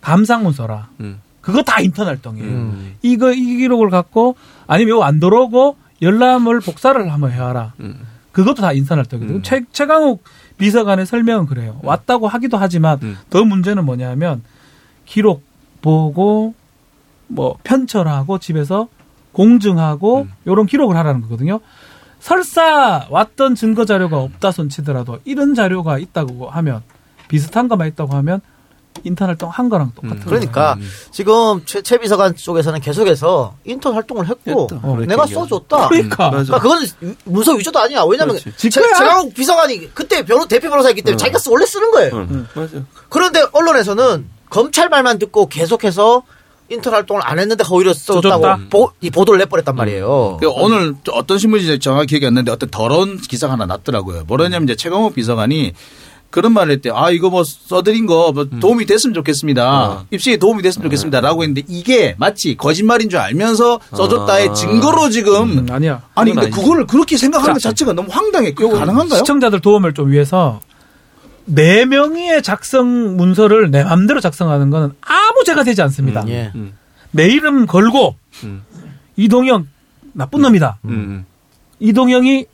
[0.00, 0.88] 감상문 써라.
[1.00, 2.48] 음, 그거 다 인턴 활동이에요.
[2.48, 7.72] 음, 이거 이 기록을 갖고 아니면 이거 안 들어오고 열람을 복사를 한번 해와라.
[7.80, 8.06] 음.
[8.32, 9.38] 그것도 다 인턴 활동이거든요.
[9.38, 9.42] 음.
[9.42, 10.22] 최, 최강욱
[10.58, 11.80] 비서관의 설명은 그래요.
[11.82, 13.16] 왔다고 하기도 하지만 음.
[13.30, 14.42] 더 문제는 뭐냐면
[15.06, 15.42] 기록
[15.80, 16.54] 보고
[17.28, 18.88] 뭐 편철하고 집에서
[19.32, 20.32] 공증하고 음.
[20.46, 21.60] 요런 기록을 하라는 거거든요.
[22.20, 26.82] 설사 왔던 증거 자료가 없다 손치더라도 이런 자료가 있다고 하면
[27.28, 28.40] 비슷한 것만 있다고 하면
[29.04, 30.24] 인턴 활동 한 거랑 똑같은 음.
[30.24, 30.28] 거예요.
[30.28, 30.88] 그러니까 음.
[31.12, 34.66] 지금 최, 최 비서관 쪽에서는 계속해서 인턴 활동을 했고.
[34.82, 35.24] 어, 내가.
[35.24, 35.88] 써줬다.
[35.88, 36.26] 그러니까.
[36.30, 36.30] 음.
[36.32, 38.02] 그러니까 그건 유- 문서 위조도 아니야.
[38.02, 38.36] 왜냐면.
[38.56, 38.68] 최.
[38.68, 41.16] 최강욱 비서관이 그때 변호 대표 변호사였기 때문에 어.
[41.16, 42.12] 자기가 쓰- 원래 쓰는 거예요.
[42.16, 42.48] 음.
[43.08, 46.22] 그런데 언론에서는 검찰 말만 듣고 계속해서
[46.70, 48.28] 인턴 활동을 안 했는데 허위로 써줬다.
[48.36, 50.36] 써줬다고 보, 이 보도를 내버렸단 말이에요.
[50.40, 54.24] 그 오늘 저 어떤 신문인지 정확히 기억이 안 나는데 어떤 더러운 기사가 하나 났더라고요.
[54.26, 55.72] 뭐라냐면 이제 최강욱 비서관이
[56.30, 56.94] 그런 말을 했대요.
[56.94, 59.88] 아, 이거 뭐 써드린 거 뭐 도움이 됐으면 좋겠습니다.
[59.88, 60.04] 어.
[60.10, 61.22] 입시에 도움이 됐으면 좋겠습니다.
[61.22, 64.52] 라고 했는데 이게 마치 거짓말인 줄 알면서 써줬다의 아.
[64.52, 65.60] 증거로 지금.
[65.60, 66.02] 음, 아니야.
[66.14, 66.60] 아니, 근데 아니지.
[66.60, 68.52] 그거를 그렇게 생각하는 자, 자체가 너무 황당해.
[68.52, 69.20] 그거 가능한가요?
[69.20, 70.60] 시청자들 도움을 좀 위해서
[71.48, 76.22] 네 명의의 작성 문서를 내 맘대로 작성하는 거는 아무 죄가 되지 않습니다.
[76.22, 76.52] 음, 예.
[76.54, 76.76] 음,
[77.10, 78.62] 내 이름 걸고 음,
[79.16, 79.66] 이동영
[80.12, 80.78] 나쁜 놈이다.
[80.84, 81.24] 음,
[81.80, 82.46] 이동영이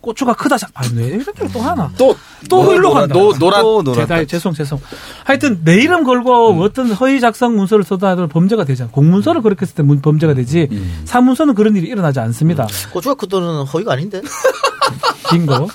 [0.00, 0.56] 고추가 크다.
[0.56, 1.90] 자- 아, 왜 이렇게 또 하나?
[1.98, 2.14] 또,
[2.48, 3.12] 또 노- 흘러 간다.
[3.12, 3.82] 노, 노라, 또.
[3.92, 4.80] 대단 죄송 죄송.
[5.24, 6.60] 하여튼 내 이름 걸고 음.
[6.60, 8.90] 어떤 허위 작성 문서를 써도 하더라도 범죄가 되잖아.
[8.92, 10.68] 공문서를 그렇게 했을 때 문- 범죄가 되지.
[10.70, 11.02] 음.
[11.04, 12.66] 사문서는 그런 일이 일어나지 않습니다.
[12.92, 14.22] 고추가 크도는 허위가 아닌데.
[15.30, 15.66] 긴 거.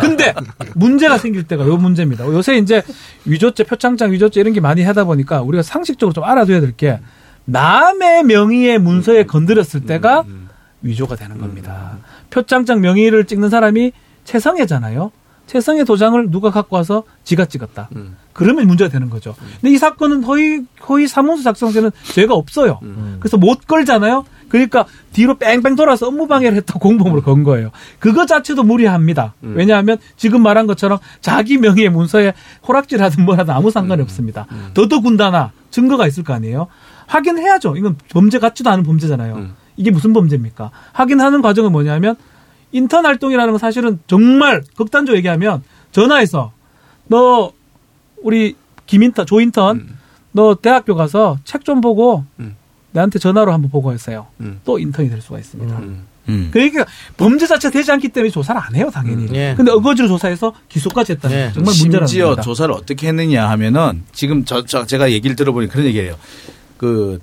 [0.00, 0.34] 근데
[0.74, 2.24] 문제가 생길 때가 요 문제입니다.
[2.26, 2.82] 요새 이제
[3.24, 6.98] 위조죄, 표창장 위조죄 이런 게 많이 하다 보니까 우리가 상식적으로 좀 알아둬야 될 게
[7.44, 10.24] 남의 명의의 문서에 건드렸을 때가
[10.82, 11.98] 위조가 되는 겁니다.
[12.30, 13.92] 표창장 명의를 찍는 사람이
[14.24, 15.10] 최성애잖아요.
[15.46, 17.88] 최성애 도장을 누가 갖고 와서 지가 찍었다.
[17.96, 18.16] 음.
[18.34, 19.34] 그러면 문제가 되는 거죠.
[19.60, 22.78] 근데 이 사건은 허위 허위 사문서 작성죄는 죄가 없어요.
[23.18, 24.26] 그래서 못 걸잖아요.
[24.48, 27.70] 그러니까 뒤로 뺑뺑 돌아서 업무 방해를 했다 공범으로 건 거예요.
[27.98, 29.34] 그거 자체도 무리합니다.
[29.42, 29.54] 음.
[29.56, 32.34] 왜냐하면 지금 말한 것처럼 자기 명의의 문서에
[32.68, 34.46] 호락질하든 뭐라든 아무 상관이 없습니다.
[34.74, 36.68] 더더군다나 증거가 있을 거 아니에요.
[37.06, 37.76] 확인해야죠.
[37.76, 39.48] 이건 범죄 같지도 않은 범죄잖아요.
[39.78, 39.80] 음.
[39.80, 40.70] 이게 무슨 범죄입니까?
[40.92, 42.16] 확인하는 과정은 뭐냐면
[42.72, 45.62] 인턴 활동이라는 건 사실은 정말 극단적으로 얘기하면
[45.92, 46.52] 전화해서
[47.06, 47.52] 너
[48.22, 49.98] 우리 김인턴 조인턴 음.
[50.32, 52.56] 너 대학교 가서 책 좀 보고 음.
[52.92, 54.26] 내한테 전화로 한번 보고했어요.
[54.40, 54.60] 음.
[54.64, 55.78] 또 인턴이 될 수가 있습니다.
[55.78, 56.06] 음.
[56.28, 56.48] 음.
[56.52, 56.84] 그러니까
[57.16, 59.24] 범죄 자체가 되지 않기 때문에 조사를 안 해요, 당연히.
[59.28, 59.54] 음, 예.
[59.56, 61.46] 근데 어거지로 조사해서 기소까지 했다는 예.
[61.48, 62.42] 게 정말 문제라는 심지어 겁니다.
[62.42, 66.16] 조사를 어떻게 했느냐 하면은 지금 저, 저 제가 얘기를 들어보니 그런 얘기예요.
[66.76, 67.18] 그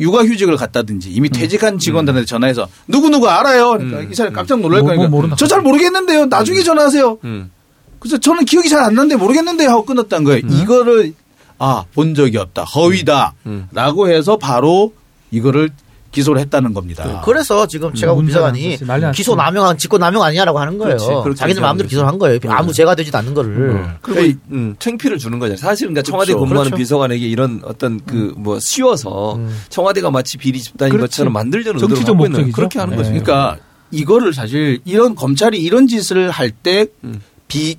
[0.00, 1.32] 육아휴직을 갔다든지 이미 음.
[1.32, 3.72] 퇴직한 직원들한테 전화해서 누구 누구 알아요.
[3.72, 4.08] 그러니까 음.
[4.10, 5.36] 이 사람 깜짝 놀랄 뭐, 거니까 뭐 모른다.
[5.36, 6.26] 저잘 모르겠는데요.
[6.26, 7.18] 나중에 전화하세요.
[7.24, 7.50] 음.
[7.98, 10.40] 그래서 저는 기억이 잘 안 나는데 모르겠는데 하고 끊었다는 거예요.
[10.48, 11.14] 이거를
[11.58, 12.64] 아 본 적이 없다.
[12.64, 13.34] 허위다
[13.72, 14.10] 라고 음.
[14.10, 14.92] 해서 바로
[15.30, 15.70] 이거를
[16.12, 17.22] 기소를 했다는 겁니다.
[17.24, 19.12] 그래서 지금 최강욱 문제라는 비서관이.
[19.12, 20.96] 기소 남용한 직권 남용 아니냐라고 하는 거예요.
[21.22, 21.38] 그렇지.
[21.38, 22.38] 자기들 마음대로 기소를 한 거예요.
[22.48, 23.50] 아무 죄가 되지도 않는 거를.
[23.50, 23.94] 음.
[24.02, 25.56] 그리고 음, 창피를 주는 거잖아요.
[25.56, 26.44] 사실은 그러니까 청와대 그렇죠.
[26.44, 26.78] 근무하는 그렇죠.
[26.80, 31.10] 비서관에게 이런 어떤 그 뭐 씌워서 청와대가 마치 비리 집단인 그렇지.
[31.12, 32.54] 것처럼 만들려는 의도를 정치적 갖고 있는 목적이죠.
[32.56, 32.96] 그렇게 하는 네.
[32.98, 33.08] 거죠.
[33.10, 33.56] 그러니까
[33.90, 37.20] 이거를 사실 이런 검찰이 이런 짓을 할때 음.
[37.52, 37.76] 비,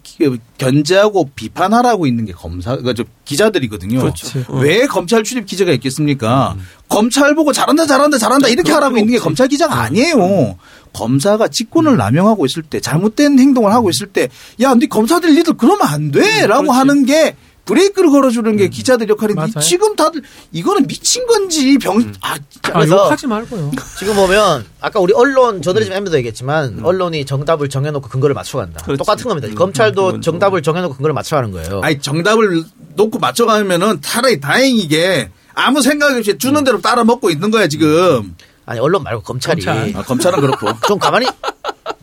[0.59, 4.01] 견제하고 비판하라고 있는 게 검사, 그저 기자들이거든요.
[4.01, 4.45] 그렇지.
[4.49, 6.55] 왜 검찰 출입 기자가 있겠습니까?
[6.87, 10.59] 검찰 보고 잘한다, 잘한다, 잘한다 이렇게 하라고 있는 게 검찰 기자가 아니에요.
[10.93, 14.29] 검사가 직권을 남용하고 있을 때, 잘못된 행동을 하고 있을 때,
[14.61, 16.45] 야, 네 검사들 니들 그러면 안 돼!
[16.45, 19.59] 라고 하는 게 브레이크를 걸어주는 게 기자들 역할인데 맞아요.
[19.61, 20.21] 지금 다들
[20.51, 22.71] 이거는 미친 건지 병, 아, 진짜.
[22.77, 23.71] 아, 욕하지 말고요.
[23.97, 28.83] 지금 보면 아까 우리 언론 저널리즘 엠도 얘기했지만 언론이 정답을 정해놓고 근거를 맞춰간다.
[28.83, 28.97] 그렇지.
[28.97, 29.47] 똑같은 겁니다.
[29.47, 30.21] 음, 검찰도 기본적으로.
[30.21, 31.79] 정답을 정해놓고 근거를 맞춰가는 거예요.
[31.83, 32.63] 아니 정답을
[32.95, 38.35] 놓고 맞춰가면은 차라리 다행이게 아무 생각 없이 주는 대로 따라 먹고 있는 거야 지금.
[38.65, 39.95] 아니 언론 말고 검찰이 검찰.
[39.95, 40.67] 아, 검찰은 그렇고.
[40.87, 41.27] 좀 가만히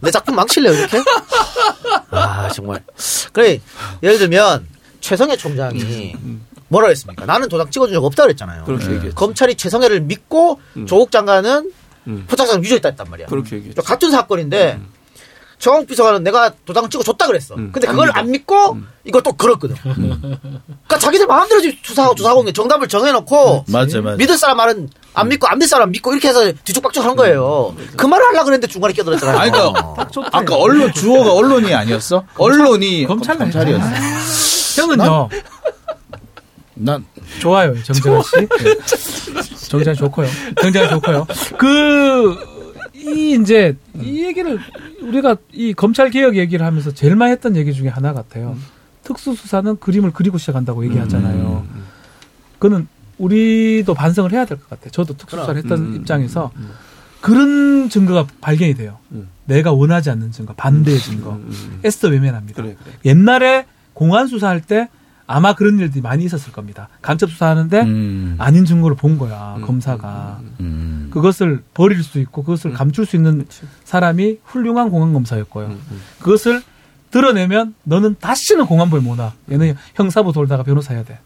[0.00, 1.02] 내 작품 망칠래요 이렇게?
[2.10, 2.82] 아 정말
[3.32, 3.60] 그래
[4.02, 4.66] 예를 들면
[5.00, 6.14] 최성해 총장이
[6.68, 7.24] 뭐라 했습니까?
[7.26, 8.64] 나는 도장 찍어준 적 없다 그랬잖아요.
[8.64, 8.94] 그렇게 네.
[8.94, 9.14] 얘기했죠.
[9.16, 11.72] 검찰이 최성해를 믿고 조국 장관은
[12.06, 12.24] 음.
[12.28, 13.26] 포착상 유죄했다 했단 말이야.
[13.26, 13.82] 그렇게 얘기했죠.
[13.82, 14.80] 같은 사건인데
[15.58, 17.54] 정홍 비서관은 내가 도장 찍어줬다 그랬어.
[17.54, 17.70] 음.
[17.72, 18.10] 근데 안 그걸.
[18.14, 19.76] 안 믿고 이걸 또 걸었거든.
[19.82, 24.16] 그러니까 자기들 마음대로 조사하고 조사하고 있는 게 정답을 정해놓고 맞아 맞아.
[24.16, 27.74] 믿을 사람 말은 안 믿고 안 믿을 사람 믿고 이렇게 해서 뒤죽박죽 한 거예요.
[27.96, 29.38] 그 말을 하려고 그랬는데 중간에 끼어들었잖아요.
[29.38, 29.96] 아니 그러니까
[30.32, 32.24] 아까 언론 주어가 언론이 아니었어?
[32.38, 33.86] 언론이 검찰 검찰이었어.
[34.80, 35.28] 형은요,
[36.74, 37.04] 난
[37.40, 39.68] 좋아요, 정재환 씨.
[39.68, 40.26] 정재환 좋고요.
[40.60, 41.26] 정재환 좋고요.
[41.58, 42.36] 그,
[42.94, 44.58] 이, 이제, 이 얘기를,
[45.02, 48.56] 우리가 이 검찰 개혁 얘기를 하면서 제일 많이 했던 얘기 중에 하나 같아요.
[49.04, 51.66] 특수수사는 그림을 그리고 시작한다고 얘기하잖아요.
[52.58, 52.86] 그는
[53.18, 54.90] 우리도 반성을 해야 될 것 같아요.
[54.90, 56.50] 저도 특수수사를 했던 음, 음, 입장에서
[57.20, 58.98] 그런 증거가 발견이 돼요.
[59.12, 59.28] 음.
[59.44, 61.32] 내가 원하지 않는 증거, 반대의 증거.
[61.32, 61.80] 음, 음.
[61.84, 62.62] 애써 외면합니다.
[62.62, 62.94] 그래 그래.
[63.04, 63.66] 옛날에
[64.00, 64.88] 공안 수사할 때
[65.26, 66.88] 아마 그런 일들이 많이 있었을 겁니다.
[67.02, 68.34] 간첩 수사하는데 음.
[68.38, 71.10] 아닌 증거를 본 거야 음, 검사가 음.
[71.12, 73.46] 그것을 버릴 수 있고 그것을 감출 수 있는
[73.84, 75.66] 사람이 훌륭한 공안 검사였고요.
[75.66, 76.00] 음, 음.
[76.18, 76.62] 그것을
[77.10, 79.34] 드러내면 너는 다시는 공안부에 못 와.
[79.52, 81.18] 얘는 형사부 돌다가 변호사 해야 돼.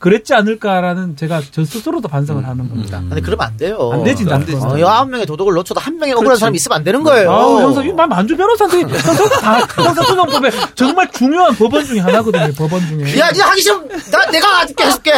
[0.00, 3.02] 그랬지 않을까라는 제가 저 스스로도 반성을 하는 겁니다.
[3.10, 3.90] 아니 그러면 안 돼요.
[3.92, 4.56] 안 되지, 안 되지.
[4.56, 7.30] 어, 아홉 명의 도덕을 놓쳐도 한 명의 억울한 사람이 있으면 안 되는 거예요.
[7.30, 12.80] 아우, 형사, 이말 만주 변호사인데, 형사 다, 형사 소송법에 정말 중요한 법원 중에 하나거든요, 법원
[12.88, 13.18] 중에.
[13.18, 15.12] 야, 니 하기 싫으면 나 내가 아직게 해줄게.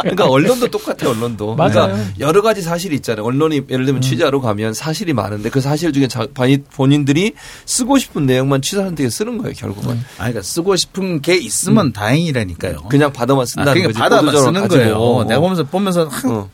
[0.00, 1.54] 그러니까 언론도 똑같아요, 언론도.
[1.54, 1.72] 맞아요.
[1.72, 3.24] 그러니까 여러 가지 사실이 있잖아요.
[3.24, 7.34] 언론이 예를 들면 취재하러 가면 사실이 많은데 그 사실 중에 자, 본인- 본인들이
[7.66, 9.90] 쓰고 싶은 내용만 취사 선택에 쓰는 거예요, 결국은.
[10.18, 12.84] 아니, 그러니까 쓰고 싶은 게 있으면 다행이라니까요.
[12.88, 13.98] 그냥 받아만 아, 쓴다는 그러니까 거지.
[13.98, 14.74] 받아만 쓰는 가지고.
[14.80, 14.94] 거예요.
[14.96, 15.24] 어.
[15.24, 16.50] 내가 보면서 보면서 한- 어.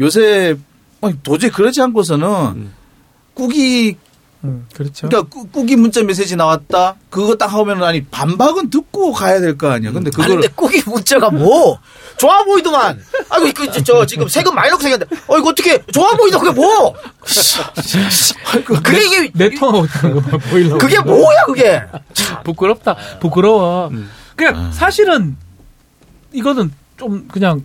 [0.00, 0.56] 요새
[1.00, 2.70] 아니, 도저히 그러지 않고서는
[3.34, 3.96] 꾹이
[4.44, 5.08] 음, 그렇죠.
[5.08, 6.96] 그러니까 꾸- 꾹이 문자 메시지 나왔다.
[7.10, 9.92] 그거 딱 하면 아니 반박은 듣고 가야 될 거 아니야.
[9.92, 11.78] 근데 아니, 그걸 근데 꼭이 문자가 뭐
[12.16, 13.00] 좋아 보이더만.
[13.30, 16.50] 아이고 그, 저, 저 지금 세금 많이 넣고 생겼는데, 어 이거 어떻게 좋아 보이더 그게
[16.50, 16.92] 뭐?
[18.82, 20.78] 그게 이게 내 통하고 있다는 거 보이려고.
[20.78, 21.80] 그게 뭐야 그게?
[22.44, 22.96] 부끄럽다.
[23.20, 23.90] 부끄러워.
[24.34, 25.36] 그냥 사실은
[26.32, 27.64] 이거는 좀 그냥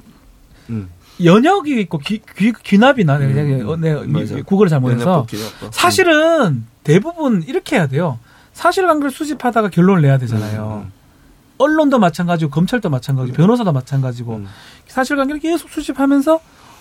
[0.70, 0.90] 음.
[1.24, 3.26] 연역이 있고 귀, 귀, 귀납이 나네.
[3.26, 3.60] 음.
[3.62, 4.42] 요 내.
[4.42, 5.10] 국어를 잘못해서.
[5.10, 5.74] 연역 기억법.
[5.74, 8.20] 사실은 대부분 이렇게 해야 돼요.
[8.54, 10.86] 사실관계를 수집하다가 결론을 내야 되잖아요.
[10.86, 10.92] 음.
[11.60, 14.48] 언론도 마찬가지고 검찰도 마찬가지고 변호사도 마찬가지고 음.
[14.88, 16.40] 사실관계를 계속 수집하면서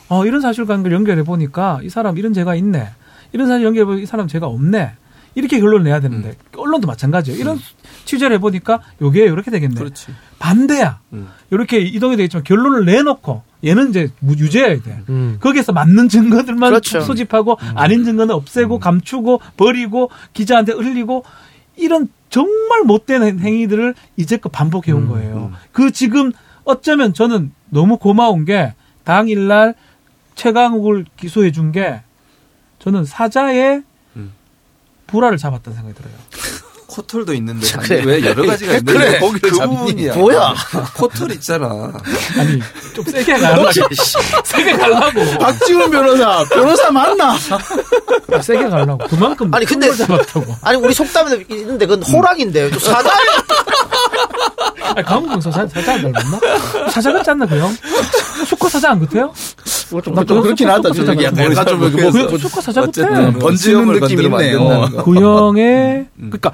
[0.09, 2.90] 어 이런 사실관계를 연결해 보니까 이 사람 이런 죄가 있네.
[3.33, 4.92] 이런 사실 연결해 보니까 이 사람 죄가 없네.
[5.35, 7.38] 이렇게 결론을 내야 되는데 언론도 마찬가지예요.
[7.38, 7.59] 이런
[8.06, 9.74] 취재를 해보니까 요게 이렇게 되겠네.
[9.74, 9.78] 음.
[9.78, 10.06] 그렇지.
[10.38, 11.00] 반대야.
[11.12, 11.28] 음.
[11.50, 15.00] 이렇게 이동이 되겠지만 결론을 내놓고 얘는 이제 무- 유죄여야 돼.
[15.10, 15.36] 음.
[15.40, 17.00] 거기에서 맞는 증거들만 그렇죠.
[17.00, 21.24] 소집하고 아닌 증거는 없애고 감추고 버리고 기자한테 흘리고
[21.76, 25.52] 이런 정말 못된 행- 행위들을 이제껏 반복해 온 거예요.
[25.72, 26.32] 그 지금
[26.64, 29.74] 어쩌면 저는 너무 고마운 게 당일날
[30.34, 32.00] 최강욱을 기소해 준 게
[32.78, 33.82] 저는 사자의
[34.16, 34.32] 음.
[35.06, 36.14] 불화를 잡았다는 생각이 들어요.
[36.96, 38.02] 코털도 있는데 그래.
[38.06, 39.59] 왜 여러 가지가 있는데 그래, 거기를 그?
[39.59, 40.14] 부분이야.
[40.14, 40.54] 뭐야?
[40.96, 41.92] 코털 있잖아.
[42.38, 42.59] 아니
[42.94, 43.70] 좀 세게 가려고
[44.44, 47.37] 세게 가려고 박지훈 변호사, 변호사 맞나?
[48.40, 50.56] 세게 가려고 그만큼 아니, 근데- 걸 잡았다고.
[50.62, 53.11] 아니 우리 속담에 있는데 그건 호랑인데 또 사자
[54.94, 56.88] 아니 강훈 사자 사자 안 닮았나?
[56.90, 57.76] 사자 같지 않나 그 형?
[58.46, 59.32] 수컷 사자 안 같아요?
[59.90, 60.90] 좀, 좀 그렇긴 하다.
[60.92, 62.88] 좀좀 약간 좀 이렇게 그 뭐, 수컷 사자 같아.
[62.88, 64.59] 어쨌든 번지는 수염을 느낌 건드리면 안 있네.
[64.59, 64.90] 된다는 어.
[64.90, 65.04] 거.
[65.04, 66.52] 그 형의 그러니까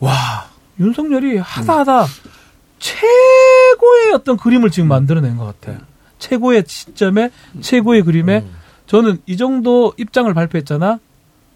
[0.00, 2.06] 와 윤석열이 하다 하다
[2.78, 5.78] 최고의 어떤 그림을 지금 만들어낸 것 같아.
[6.18, 7.30] 최고의 시점에
[7.60, 8.44] 최고의 그림에
[8.86, 11.00] 저는 이 정도 입장을 발표했잖아.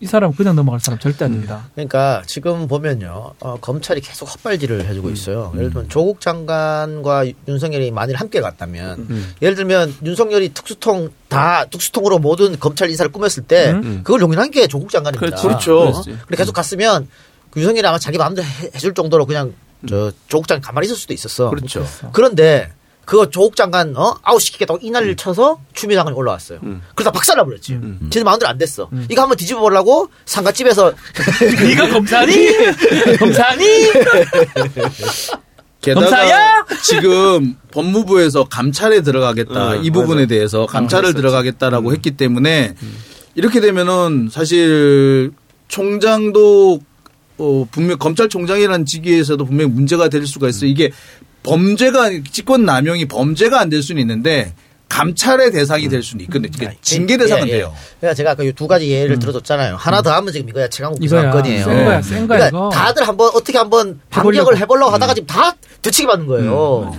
[0.02, 1.68] 이 사람 그냥 넘어갈 사람 절대 아닙니다.
[1.74, 5.52] 그러니까 지금 보면요 어, 검찰이 계속 헛발질을 해주고 있어요.
[5.56, 9.06] 예를 들면 조국 장관과 윤석열이 만일 함께 갔다면
[9.42, 14.00] 예를 들면 윤석열이 특수통 다 특수통으로 모든 검찰 인사를 꾸몄을 때 음.
[14.02, 15.36] 그걸 용인한 게 조국 장관입니다.
[15.36, 15.48] 그렇죠.
[15.48, 15.78] 그렇죠.
[15.80, 15.92] 어?
[15.92, 16.10] 그렇지.
[16.26, 17.06] 근데 계속 갔으면
[17.50, 19.54] 그 윤석열이 아마 자기 마음대로 해, 해줄 정도로 그냥
[19.88, 21.50] 저 조국 장관 가만히 있을 수도 있었어.
[21.50, 21.86] 그렇죠.
[22.12, 22.70] 그런데
[23.06, 26.60] 그거 조국 장관 어 아웃시키겠다고 이날을 쳐서 추미애 장관이 올라왔어요.
[26.62, 26.80] 음.
[26.94, 27.72] 그러다 박살나 버렸지.
[27.74, 28.08] 음.
[28.10, 28.88] 쟤네 마음대로 안 됐어.
[29.08, 30.92] 이거 한번 뒤집어 보려고 상가집에서
[31.66, 32.48] 네가 검사니?
[33.18, 33.64] 검사니?
[35.80, 36.66] 게다가 검사야?
[36.82, 40.28] 지금 법무부에서 감찰에 들어가겠다 응, 이 부분에 맞아.
[40.28, 41.16] 대해서 감찰을 했었지.
[41.22, 41.94] 들어가겠다라고 음.
[41.94, 42.74] 했기 때문에
[43.34, 45.32] 이렇게 되면은 사실
[45.68, 46.80] 총장도
[47.40, 50.66] 어 분명 검찰총장이라는 직위에서도 분명히 문제가 될 수가 있어.
[50.66, 50.90] 요 이게
[51.42, 54.54] 범죄가 직권 남용이 범죄가 안 될 수는 있는데
[54.90, 56.50] 감찰의 대상이 될 수는 있거든요.
[56.52, 57.56] 그러니까 징계 대상은 예, 예.
[57.58, 57.72] 돼요.
[58.00, 59.76] 그러니까 제가 아까 이두 가지 예를 들어줬잖아요.
[59.76, 61.22] 하나 더 하면 지금 이거야 최강욱 이거야.
[61.30, 61.64] 사건이에요.
[61.64, 62.70] 센 거야, 센 거야, 그러니까 이거.
[62.70, 64.00] 다들 한번 어떻게 한번.
[64.10, 66.92] 반격을 해보려고 하다가 지금 다 뒤치기 받는 거예요.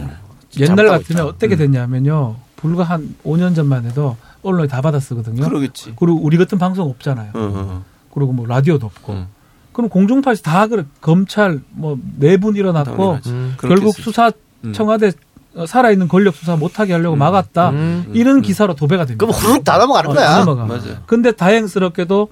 [0.58, 1.26] 옛날 잘못하고 같으면 있다.
[1.28, 2.38] 어떻게 됐냐면요.
[2.56, 5.44] 불과 한 5년 전만 해도 언론이 다 받았거든요.
[5.44, 5.94] 그러겠지.
[6.00, 7.32] 그리고 우리 같은 방송 없잖아요.
[7.36, 9.41] 응, 응, 그리고 뭐 라디오도 없고.
[9.72, 9.74] 응.
[9.74, 13.30] 그럼 공중파에서 다 그래 검찰 뭐 내분 일어났고 당연하지.
[13.30, 13.56] 음.
[13.60, 13.96] 결국.
[13.96, 14.32] 수사
[14.64, 14.74] 음.
[14.74, 15.12] 청와대
[15.56, 17.70] 어, 살아있는 권력 수사 못하게 하려고 막았다.
[17.72, 18.12] 음.
[18.14, 19.26] 이런 기사로 도배가 됩니다.
[19.26, 20.30] 그럼 후루룩 다 넘어가는 어, 거야.
[20.30, 20.66] 다 넘어가.
[20.66, 20.98] 맞아요.
[21.08, 22.30] 근데 다행스럽게도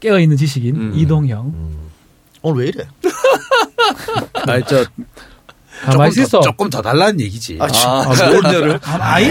[0.00, 0.92] 깨어 있는 지식인 음.
[0.94, 1.52] 이동형
[2.42, 2.86] 오늘 왜 이래?
[4.48, 4.84] 아니 저
[5.84, 6.38] 가만히 조금 있어.
[6.38, 7.58] 더, 조금 더 달라는 얘기지.
[7.60, 7.90] 아, 참.
[7.90, 9.30] 아, 뭘를 아이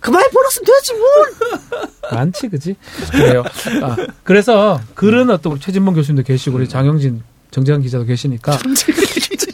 [0.00, 1.88] 그만해 버렸으면 되지 뭘.
[2.12, 2.76] 많지 그지?
[3.12, 3.42] 그래요.
[3.82, 8.58] 아, 그래서 글은 어떤 최진봉 교수님도 계시고 우리 장영진 정재환 기자도 계시니까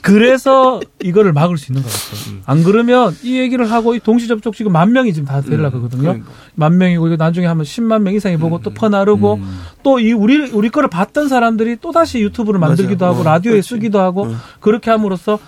[0.02, 2.40] 그래서 이거를 막을 수 있는 것 같아요.
[2.44, 6.02] 안 그러면 이 얘기를 하고 이 동시 접촉 지금 만 명이 지금 다 되려고 하거든요.
[6.02, 6.26] 그러니까.
[6.54, 9.40] 만 명이고 이거 나중에 하면 10만 명 이상이 보고 또 퍼나르고
[9.82, 13.14] 또 이 우리 우리 거를 봤던 사람들이 또 다시 유튜브를 만들기도 맞아요.
[13.14, 13.68] 하고 어, 라디오에 그렇지.
[13.68, 14.36] 쓰기도 하고 응.
[14.60, 15.38] 그렇게 함으로써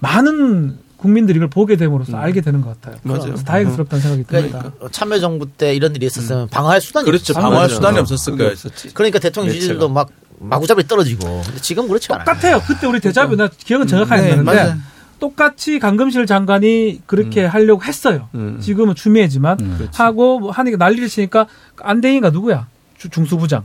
[0.00, 2.98] 많은 국민들이 이걸 보게 됨으로써 알게 되는 것 같아요.
[3.02, 3.20] 맞아요.
[3.24, 4.58] 그래서 다행스럽다는 생각이 듭니다.
[4.60, 7.34] 그러니까 참여정부 때 이런 일이 있었으면 방어할 수단이 그렇죠.
[7.34, 7.68] 방어할.
[7.68, 8.52] 수단이 어, 없었을 거예요.
[8.52, 8.94] 있었지.
[8.94, 11.42] 그러니까 대통령 지지율도 막 마구잡이 떨어지고.
[11.44, 12.24] 근데 지금 그렇지 않아요.
[12.24, 12.62] 똑같아요.
[12.66, 14.76] 그때 우리 대자뷰 나 기억은 정확하게 네, 안 나는데 맞아요.
[15.20, 18.28] 똑같이 강금실 장관이 그렇게 하려고 했어요.
[18.34, 18.58] 음.
[18.62, 19.88] 지금은 추미애지만 음.
[19.94, 21.46] 하고 뭐 하니까 난리를 치니까
[21.82, 22.66] 안대희가 누구야?
[22.98, 23.64] 주- 중수부장.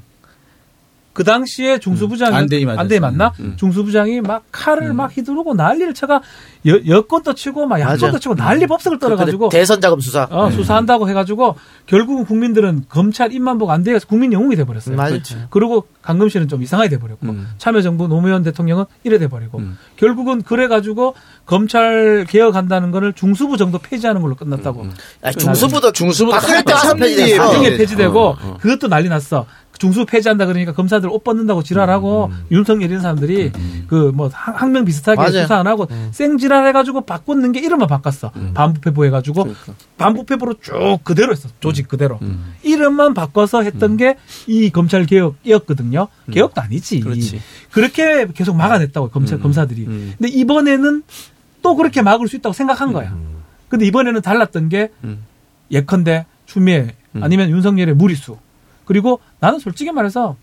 [1.14, 2.82] 그 당시에 중수부장이 안대희 맞았어요.
[2.82, 3.34] 안대희 맞나?
[3.40, 3.54] 음.
[3.58, 6.22] 중수부장이 막 칼을 막 휘두르고 난리를 쳐가
[6.68, 7.80] 여, 여권도 치고 막.
[7.80, 10.28] 야권도 치고 난리 법석을 떨어가지고 근데 대선 자금 수사.
[10.30, 11.56] 어, 수사한다고 해가지고
[11.88, 14.96] 결국은 국민들은 검찰 입만 보고 안 돼서 국민 영웅이 돼버렸어요.
[14.96, 15.48] 맞아.
[15.50, 17.48] 그리고 강금실은 좀 이상하게 돼버렸고 음.
[17.60, 19.78] 참여정부 노무현 대통령은 이래 돼버리고 음.
[19.96, 21.14] 결국은 그래가지고
[21.46, 24.82] 검찰 개혁한다는 거를 중수부 정도 폐지하는 걸로 끝났다고.
[24.82, 24.92] 음.
[25.22, 27.26] 아니, 중수부도 중수부도 박근혜 때 와서 한 폐지됐어.
[27.28, 27.44] 번이에요.
[27.44, 28.58] 나중에 어, 폐지되고 어, 어.
[28.60, 29.46] 그것도 난리 났어.
[29.78, 32.46] 중수 폐지한다 그러니까 검사들 옷 벗는다고 지랄하고 음.
[32.52, 33.52] 윤석열 이런 사람들이
[33.88, 35.44] 그뭐 학명 비슷하게 맞아요.
[35.44, 38.32] 수사 안 하고 생지랄 해가지고 바꿨는 게 이름만 바꿨어.
[38.56, 39.74] 반부패부 해가지고 그러니까.
[39.98, 41.48] 반부패부로 쭉 그대로 했어.
[41.62, 42.18] 조직 그대로.
[42.24, 42.54] 음.
[42.64, 44.18] 이름만 바꿔서 했던 게
[44.48, 45.99] 이 검찰 개혁이었거든요.
[46.32, 47.00] 개혁도 아니지.
[47.02, 47.42] 그렇지.
[47.72, 49.42] 그렇게 계속 막아냈다고 검찰 음.
[49.44, 49.86] 검사들이.
[49.88, 50.14] 음.
[50.18, 51.04] 근데 이번에는
[51.62, 53.18] 또 그렇게 막을 수 있다고 생각한 거야.
[53.68, 55.26] 근데 이번에는 달랐던 게 음.
[55.72, 57.24] 예컨대 추미애 음.
[57.24, 58.38] 아니면 윤석열의 무리수
[58.86, 60.36] 그리고 나는 솔직히 말해서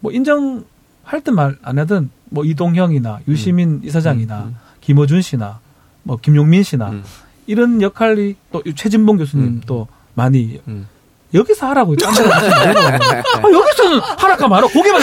[0.00, 4.56] 뭐 인정할 듯 말 안 하든 뭐 이동형이나 유시민 이사장이나 음.
[4.80, 5.60] 김어준 씨나
[6.02, 7.04] 뭐 김용민 씨나 음.
[7.46, 10.86] 이런 역할이 또 최진봉 교수님도 많이 음.
[11.34, 15.00] 여기서 하라고 딴 데로 가지 말고 아, 여기서는 하라까 말아 고개만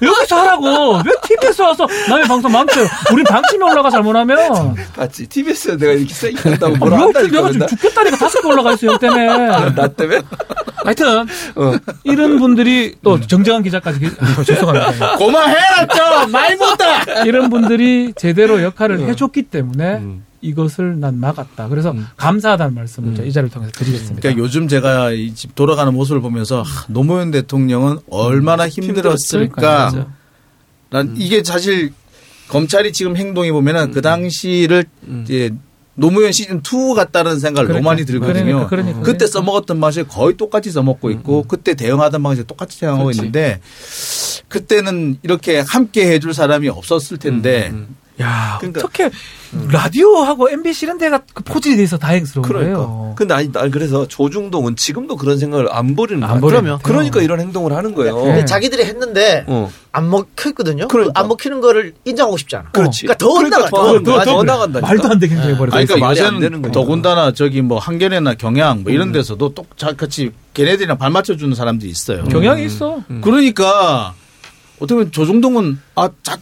[0.00, 5.26] 또 여기서 하라고 왜 TBS 와서 남의 방송 망쳐요 우린 방침에 올라가 잘못하면 봤지.
[5.28, 7.36] TBS에 내가 이렇게 세게 한다고 아, 뭐라 뭐 한다니까.
[7.36, 9.26] 내가 지금 나, 죽겠다니까 다섯 개 올라가 있어요 형 때문에
[9.74, 10.22] 나 때문에?
[10.84, 11.72] 하여튼 어.
[12.04, 15.16] 이런 분들이 또 정정한 기자까지 계- 아, 죄송합니다.
[15.16, 17.22] 고마해라 좀 많이 못다.
[17.24, 20.25] 이런 분들이 제대로 역할을 해줬기 때문에 음.
[20.40, 21.68] 이것을 난 막았다.
[21.68, 22.06] 그래서 음.
[22.16, 23.26] 감사하다는 말씀을 음.
[23.26, 24.20] 이 자리를 통해서 드리겠습니다.
[24.20, 30.06] 그러니까 요즘 제가 이 집 돌아가는 모습을 보면서 하, 노무현 대통령은 얼마나 힘들었을까.
[30.90, 31.92] 난 이게 사실
[32.48, 34.84] 검찰이 지금 행동해 보면은 그 당시를
[35.24, 35.50] 이제
[35.94, 38.44] 노무현 시즌 2 같다는 생각을 너무 많이 들거든요.
[38.44, 39.00] 그러니까, 그러니까.
[39.00, 43.18] 그때 써먹었던 맛이 거의 똑같이 써먹고 있고 그때 대응하던 방식이 똑같이 대응하고 그렇지.
[43.18, 43.60] 있는데
[44.48, 47.72] 그때는 이렇게 함께 해줄 사람이 없었을 텐데
[48.20, 49.10] 야, 그러니까- 어떻게
[49.70, 52.78] 라디오하고 MBC 이런 데가 그 포진이 돼서 다행스러운 그러니까.
[52.78, 53.14] 거예요.
[53.16, 56.60] 근데 아니, 난 그래서 조중동은 지금도 그런 생각을 안 버리는 안 거야.
[56.60, 56.78] 버려요.
[56.82, 58.14] 그러니까 이런 행동을 하는 거예요.
[58.16, 58.44] 근데 네.
[58.44, 59.70] 자기들이 했는데 어.
[59.92, 60.88] 안 먹혔거든요.
[60.88, 61.12] 그러니까.
[61.14, 62.70] 그안 먹히는 거를 인정하고 싶지 않아.
[62.70, 63.02] 그렇지.
[63.06, 63.70] 그러니까 더 그러니까 나가.
[63.70, 64.24] 더, 더, 더.
[64.24, 64.86] 더 나간다니까.
[64.86, 65.76] 말도 안 되게 행동해버렸어.
[65.76, 66.80] 아니, 그러니까 말이 안 되는 요새는 거니까.
[66.80, 72.24] 더군다나 저기 뭐 한겨레나 경향 뭐 이런 데서도 똑같이 걔네들이랑 발 맞춰주는 사람들이 있어요.
[72.24, 73.00] 경향이 있어.
[73.22, 74.14] 그러니까
[74.76, 76.36] 어떻게 보면 조중동은 아, 자,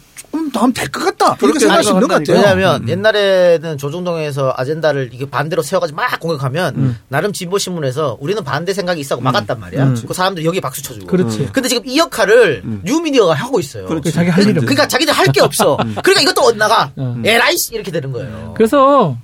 [0.53, 1.37] 더 하면 될것 같다.
[1.37, 2.15] 그렇게 그렇게 생각할 수 있는 것.
[2.15, 2.37] 같아요.
[2.37, 2.89] 왜냐하면 음.
[2.89, 6.99] 옛날에는 조중동에서 아젠다를 이게 반대로 세워가지고 막 공격하면 음.
[7.09, 9.85] 나름 진보 신문에서 우리는 반대 생각이 있어 하고 막았단 말이야.
[9.85, 10.03] 음.
[10.07, 11.07] 그 사람들 여기 박수 쳐주고.
[11.07, 11.49] 그렇지.
[11.53, 12.81] 근데 지금 이 역할을 음.
[12.85, 13.87] 뉴미디어가 하고 있어요.
[13.87, 14.13] 그렇지.
[14.13, 14.61] 자기 할 일이 없어.
[14.67, 15.77] 그러니까 자기들 할 게 없어.
[16.03, 16.93] 그러니까 이것도 엇나가.
[16.99, 17.23] 음.
[17.25, 18.55] 에라이씨 이렇게 되는 거예요.
[18.57, 19.17] 그래서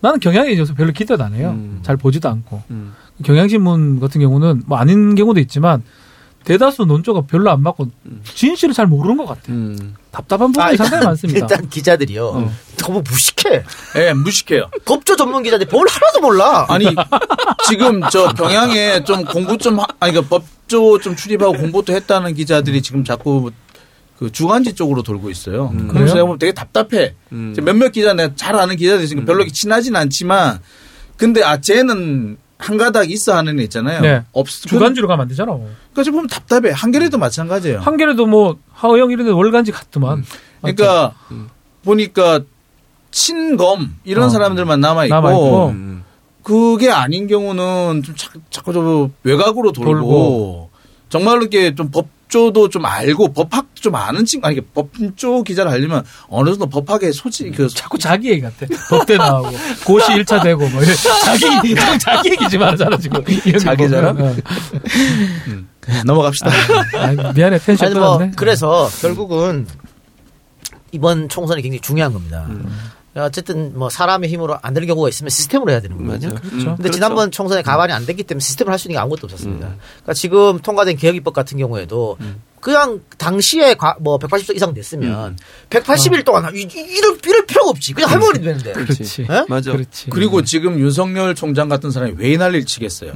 [0.00, 1.50] 나는 경향에 요새 별로 기대도 안 해요.
[1.50, 1.80] 음.
[1.82, 2.62] 잘 보지도 않고.
[2.70, 2.94] 음.
[3.24, 5.82] 경향신문 같은 경우는 뭐 아닌 경우도 있지만
[6.48, 7.88] 대다수 논조가 별로 안 맞고
[8.34, 9.54] 진실을 잘 모르는 것 같아요.
[9.54, 9.94] 음.
[10.10, 11.40] 답답한 부분이 아, 일단- 상당히 많습니다.
[11.40, 12.26] 일단 기자들이요.
[12.26, 12.52] 어.
[12.78, 13.62] 너무 무식해.
[13.96, 14.70] 예, 무식해요.
[14.86, 16.64] 법조 전문 기자들 뭘 하나도 몰라.
[16.70, 16.86] 아니
[17.68, 22.80] 지금 저 경향에 좀 공부 좀 하- 아니 그 법조 좀 출입하고 공부도 했다는 기자들이
[22.80, 23.50] 지금 자꾸
[24.18, 25.68] 그 주간지 쪽으로 돌고 있어요.
[25.74, 25.88] 음.
[25.88, 26.14] 그래서?
[26.14, 27.14] 내가 보면 되게 답답해.
[27.32, 27.54] 음.
[27.62, 30.60] 몇몇 기자 내가 잘 아는 기자들이 지금 별로 이렇게 친하진 않지만
[31.18, 34.00] 근데 아 쟤는 한 가닥 있어 하는 애 있잖아요.
[34.00, 34.24] 네.
[34.32, 35.52] 없 주간지로 가면 안 되잖아.
[35.52, 36.70] 그러니까 지금 보면 답답해.
[36.72, 37.78] 한겨레도 마찬가지예요.
[37.80, 40.24] 한겨레도 뭐 하호영 이런 데 월간지 같더만.
[40.60, 41.48] 그러니까 음.
[41.84, 42.40] 보니까
[43.10, 44.28] 친검 이런 어.
[44.28, 45.66] 사람들만 남아 있고 남아있고.
[45.68, 46.04] 음.
[46.42, 50.70] 그게 아닌 경우는 좀 자꾸, 자꾸 저 외곽으로 돌고, 돌고.
[51.10, 56.04] 정말로 이렇게 좀 법 조도 좀 알고 법학도 좀 아는 친구 아니 법조 기자를 하려면
[56.28, 58.66] 어느 정도 법학의 소지 그 자꾸 자기 얘기 같아.
[58.90, 59.50] 법대 나오고
[59.84, 60.94] 고시 1차 되고 뭐 이래.
[60.94, 63.24] 자기 얘기 자기 얘기 좀 하잖아 지금.
[63.58, 63.88] 자기.
[63.88, 64.16] 자랑?
[64.20, 64.36] 어.
[66.04, 66.50] 넘어갑시다.
[66.96, 68.18] 아, 미안해 텐션 아니 뭐.
[68.36, 69.66] 그래서 결국은
[70.92, 72.46] 이번 총선이 굉장히 중요한 겁니다.
[72.48, 72.70] 음.
[73.14, 76.34] 어쨌든 뭐 사람의 힘으로 안 되는 경우가 있으면 시스템으로 해야 되는 거거든요.
[76.34, 76.76] 그렇죠.
[76.76, 79.66] 근데 지난번 총선에 가반이 안 됐기 때문에 시스템을 할 수 있는 게 아무것도 없었습니다.
[79.66, 79.78] 음.
[79.96, 82.16] 그러니까 지금 통과된 개혁입법 같은 경우에도
[82.60, 85.36] 그냥 당시에 과- 뭐 180석 이상 됐으면
[85.70, 86.66] 180일 동안 이- 이-
[86.96, 87.92] 이럴, 이럴 필요가 없지.
[87.94, 88.72] 그냥 할머니 되는데.
[88.72, 89.26] 그렇지.
[89.30, 89.44] 예?
[89.48, 89.72] 맞아.
[89.72, 90.10] 그렇지.
[90.10, 93.12] 그리고 지금 윤석열 총장 같은 사람이 왜 난리를 치겠어요.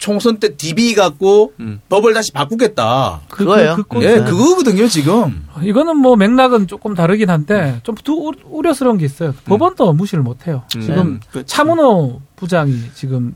[0.00, 0.02] 음.
[0.02, 1.80] 총선 때 DB 갖고 음.
[1.90, 3.20] 법을 다시 바꾸겠다.
[3.28, 3.76] 그, 그거예요.
[3.76, 4.24] 그, 그, 예, 네.
[4.24, 5.46] 그거거든요 지금.
[5.62, 9.34] 이거는 뭐 맥락은 조금 다르긴 한데 좀 두- 우려스러운 게 있어요.
[9.44, 10.62] 법원도 무시를 못 해요.
[10.76, 10.80] 음.
[10.80, 11.20] 지금 음.
[11.30, 11.46] 그렇지.
[11.46, 13.34] 차문호 부장이 지금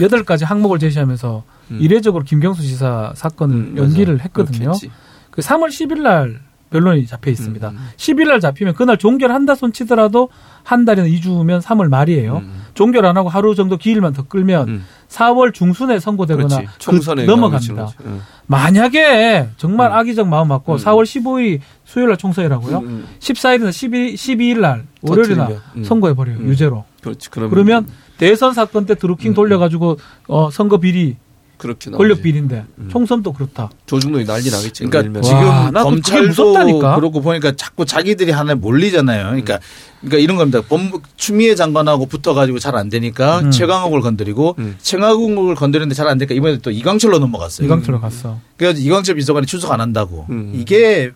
[0.00, 1.78] 여덟 가지 항목을 제시하면서 음.
[1.80, 4.20] 이례적으로 김경수 지사 사건을 음, 연기를.
[4.20, 4.58] 했거든요.
[4.72, 4.90] 그렇겠지.
[5.32, 7.70] 그 3월 10일 날 변론이 잡혀 있습니다.
[7.70, 7.78] 음.
[7.96, 10.28] 10일 날 잡히면 그날 종결한다 손 치더라도
[10.62, 12.42] 한 달이나 2주면 3월 말이에요.
[12.74, 12.76] 음.
[12.76, 14.84] 종결 안 하고 하루 정도 기일만 더 끌면 음.
[15.08, 16.62] 4월 중순에 선고되거나.
[16.84, 17.88] 그 넘어갑니다.
[18.04, 18.20] 응.
[18.46, 19.96] 만약에 정말 음.
[19.96, 20.78] 악의적 마음 갖고 음.
[20.78, 22.78] 4월 15일 수요일 날 총선이라고요.
[22.78, 23.06] 음.
[23.20, 25.48] 14일이나 12, 12일 날 월요일이나.
[25.76, 25.84] 음.
[25.84, 26.38] 선고해 버려요.
[26.38, 26.48] 음.
[26.48, 26.84] 유죄로.
[27.02, 27.30] 그렇지.
[27.30, 27.86] 그러면, 그러면
[28.18, 29.34] 대선 사건 때 드루킹 음.
[29.34, 31.16] 돌려가지고 어, 선거 비리,
[31.64, 31.98] 그렇게 나오지.
[31.98, 32.88] 권력 비리인데 음.
[32.92, 33.70] 총선도 그렇다.
[33.86, 34.84] 조중동이 난리 나겠지.
[34.86, 35.20] 그러니까.
[35.22, 36.96] 지금 와, 검찰도 무섭다니까.
[36.96, 39.24] 그렇고 보니까 자꾸 자기들이 하나 몰리잖아요.
[39.24, 39.58] 그러니까
[40.00, 40.60] 그러니까 이런 겁니다.
[40.68, 43.50] 법무 추미애 장관하고 붙어가지고 잘 안 되니까 음.
[43.50, 44.76] 최강욱을 건드리고 음.
[44.82, 47.64] 최강욱을 건드리는데 잘 안 되니까 이번에 또 이광철로 넘어갔어요.
[47.66, 48.38] 이강철로 갔어.
[48.56, 50.26] 그래서 이광철 비서관이 출석 안 한다고.
[50.30, 50.52] 음.
[50.54, 51.12] 이게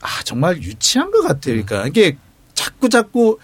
[0.00, 1.62] 아 정말 유치한 것 같아요.
[1.64, 2.16] 그러니까 이게
[2.54, 3.38] 자꾸 자꾸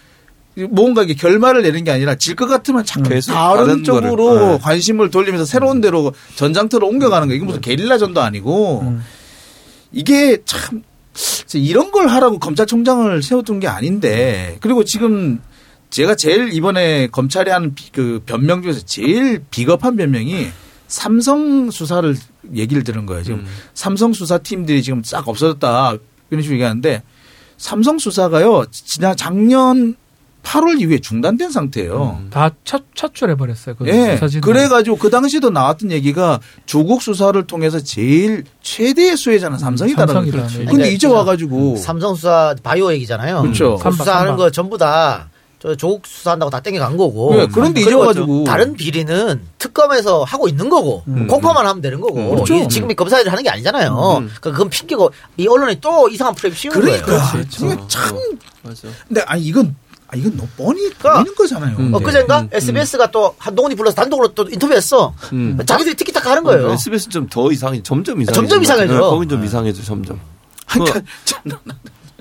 [0.71, 4.59] 뭔가 이게 결말을 내는 게 아니라 질 것 같으면 계속 다른 쪽으로 거를, 네.
[4.61, 9.05] 관심을 돌리면서 새로운 데로 전장터로 옮겨가는 거 이게 무슨 게릴라전도 아니고 음.
[9.93, 10.83] 이게 참
[11.55, 15.41] 이런 걸 하라고 검찰총장을 세워둔 게 아닌데 그리고 지금
[15.91, 20.49] 제가 제일 이번에 검찰이 하는 비- 그 변명 중에서 제일 비겁한 변명이
[20.89, 22.17] 삼성 수사를
[22.55, 23.23] 얘기를 들은 거예요.
[23.23, 23.47] 지금 음.
[23.75, 25.95] 삼성 수사 팀들이 지금 싹 없어졌다
[26.31, 27.03] 이런 식으로 얘기하는데
[27.57, 29.95] 삼성 수사가요 지난 작년
[30.45, 32.19] 8월 이후에 중단된 상태예요.
[32.21, 32.31] 음.
[32.31, 33.75] 다 차, 차출해 버렸어요.
[33.77, 34.17] 그 예.
[34.17, 34.41] 사진.
[34.41, 40.59] 그래가지고 그 당시도 나왔던 얘기가 조국 수사를 통해서 제일 최대의 수혜자는 삼성이다라는 삼성이다.
[40.59, 40.65] 네.
[40.67, 43.43] 근데 이제 와가지고 삼성 수사 바이오 얘기잖아요.
[43.43, 43.77] 그렇죠.
[43.77, 44.37] 그 삼박, 수사하는.
[44.37, 47.35] 거 전부 다저 조국 수사한다고 다 땡겨간 거고.
[47.35, 51.27] 네, 그런데 이제 와가지고 다른 비리는 특검에서 하고 있는 거고 음.
[51.27, 52.19] 공포만 하면 되는 거고.
[52.19, 52.55] 음, 그렇죠.
[52.55, 53.91] 이 지금 이 검사들이 하는 게 아니잖아요.
[53.91, 54.27] 음.
[54.27, 57.45] 그러니까 그건 핑계고 이 언론이 또 이상한 프레임 씌우는 그러니까 거예요.
[57.45, 58.19] 이게 참
[58.63, 58.89] 맞아.
[59.09, 59.75] 근데 아니 이건
[60.15, 61.77] 아 이건 너무 뻔히 보이는 거잖아요.
[61.79, 61.93] 음.
[61.95, 62.49] 엊그젠가 음.
[62.53, 65.13] SBS가 또 한동훈이 불러서 단독으로 또 인터뷰했어.
[65.33, 65.59] 음.
[65.67, 66.71] 자기들이 티키타카 하는 거예요.
[66.71, 67.83] SBS 좀 더 이상해.
[67.83, 68.35] 점점 이상해.
[68.35, 69.01] 점점 이상해져.
[69.01, 70.21] 거긴 좀 이상해져 점점.
[70.69, 71.03] 그,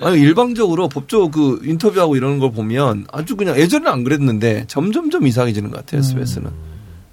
[0.00, 5.70] 아니, 일방적으로 법조 그 인터뷰하고 이러는 걸 보면 아주 그냥 예전에는 안 그랬는데 점점점 이상해지는
[5.70, 6.50] 것 같아요, SBS는.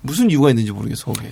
[0.01, 1.31] 무슨 이유가 있는지 모르겠어, 거기에.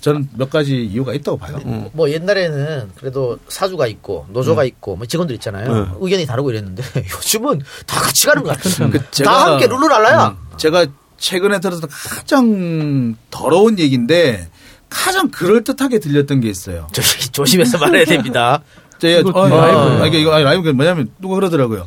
[0.00, 1.60] 저는 몇 가지 이유가 있다고 봐요.
[1.64, 1.88] 음.
[1.92, 5.74] 뭐 옛날에는 그래도 사주가 있고 노조가 있고 뭐 직원들 있잖아요.
[5.74, 5.90] 네.
[6.00, 6.82] 의견이 다르고 이랬는데
[7.16, 8.90] 요즘은 다 같이 가는 것 같아요.
[8.90, 10.28] 그다 함께 룰루 랄라야.
[10.28, 10.86] 음, 제가
[11.18, 14.48] 최근에 들었던 가장 더러운 얘기인데
[14.88, 16.86] 가장 그럴듯하게 들렸던 게 있어요.
[16.92, 18.62] 저기 조심해서 말해야 됩니다.
[18.98, 20.02] 제가 이거 어, 라이브.
[20.02, 21.86] 아, 이게 이거 아니, 라이브가 뭐냐면 누가 그러더라고요.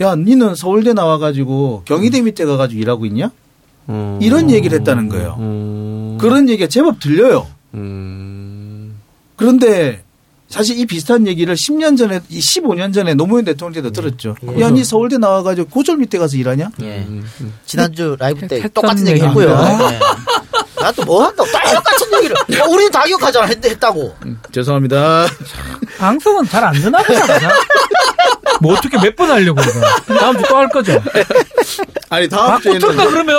[0.00, 3.30] 야, 니는 서울대 나와가지고 경희대 밑에 가가지고 일하고 있냐?
[3.88, 4.18] 음.
[4.22, 5.36] 이런 얘기를 했다는 거예요.
[5.38, 6.18] 음.
[6.20, 7.46] 그런 얘기가 제법 들려요.
[7.74, 8.96] 음.
[9.36, 10.02] 그런데
[10.48, 14.36] 사실 이 비슷한 얘기를 10년 전에, 이 15년 전에 노무현 대통령 때도 들었죠.
[14.60, 16.68] 야, 니 서울대 나와가지고 고졸 밑에 가서 일하냐?
[16.82, 16.98] 예.
[17.08, 17.24] 음.
[17.64, 19.22] 지난주 라이브 때 똑같은 얘기.
[19.22, 19.48] 했고요.
[19.56, 19.98] 네.
[20.78, 22.36] 나또 뭐 한다고 똑같은 얘기를.
[22.58, 23.46] 야, 우리는 다 기억하잖아.
[23.46, 24.14] 했, 했다고.
[24.52, 25.26] 죄송합니다.
[25.98, 27.38] 방송은 잘 안 되나 보다.
[28.60, 30.18] 뭐 어떻게 몇 번 하려고 그래.
[30.18, 30.92] 다음 주 또 할 거죠.
[32.10, 32.80] 아니, 다음 주에는.
[32.80, 33.36] 바꾸던가 그러면.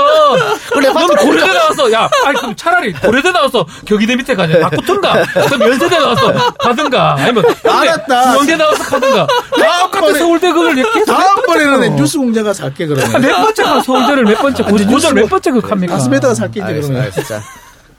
[0.74, 1.22] 그래, 너는 바꾸던가.
[1.24, 4.60] 고려대 나와서 야, 아니 그럼 차라리 고려대 나와서 경희대 밑에 가냐.
[4.70, 5.24] 바꾸던가.
[5.48, 7.16] 그럼 연세대 나와서 가든가.
[7.20, 8.32] 아니면 알았다.
[8.32, 9.28] 중앙대 나와서 가든가.
[9.58, 13.22] 왜 똑같은 서울대 그걸 이렇게 다음번에는 뉴스 공자가 살게 그러면.
[13.22, 15.94] 몇 번째 가 서울대를 몇 번째 고- 고졸 몇 번째 극합니까?
[15.96, 17.12] 가슴에다가 살게 이제 그러면.
[17.28, 17.42] 자,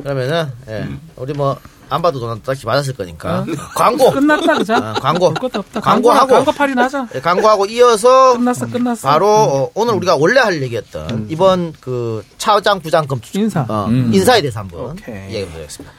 [0.02, 0.86] 그러면은, 예.
[1.16, 1.56] 우리 뭐,
[1.94, 3.44] 안 봐도 돈 딱히 맞았을 거니까.
[3.76, 4.10] 광고.
[4.10, 4.76] 끝났다 그자.
[4.78, 5.26] 아, 광고.
[5.32, 5.80] 볼 것도 없다.
[5.80, 6.26] 광고하고.
[6.34, 7.06] 광고 팔이 나자.
[7.14, 9.08] 예, 광고하고 이어서 끝났어 끝났어.
[9.08, 13.64] 바로 어, 오늘 우리가 원래 할 얘기였던 이번 그 차장 부장 검찰 인사.
[13.68, 14.10] 어, 음.
[14.12, 14.96] 인사에 대해서 한번.
[15.08, 15.94] 얘기해 보겠습니다.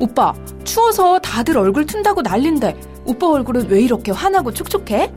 [0.00, 0.32] 오빠,
[0.64, 5.12] 추워서 다들 얼굴 튼다고 난린데 오빠 얼굴은 왜 이렇게 환하고 촉촉해?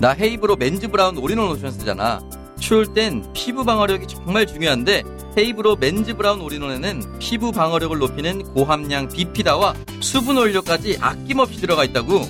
[0.00, 2.20] 나 헤이브로 맨즈 브라운 올인원 로션 쓰잖아.
[2.58, 5.02] 추울 땐 피부 방어력이 정말 중요한데
[5.38, 12.22] 헤이브로 맨즈 브라운 올인원에는 피부 방어력을 높이는 고함량 비피다와 수분 원료까지 아낌없이 들어가 있다고.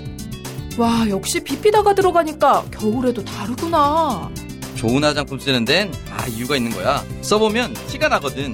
[0.78, 4.30] 와, 역시 비피다가 들어가니까 겨울에도 다르구나.
[4.74, 7.02] 좋은 화장품 쓰는 데는 아 이유가 있는 거야.
[7.22, 8.52] 써보면 티가 나거든.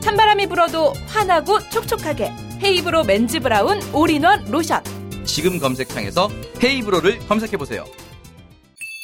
[0.00, 2.32] 찬바람이 불어도 환하고 촉촉하게
[2.62, 4.82] 헤이브로 맨즈 브라운 올인원 로션.
[5.24, 6.30] 지금 검색창에서
[6.62, 7.84] 헤이브로를 검색해보세요.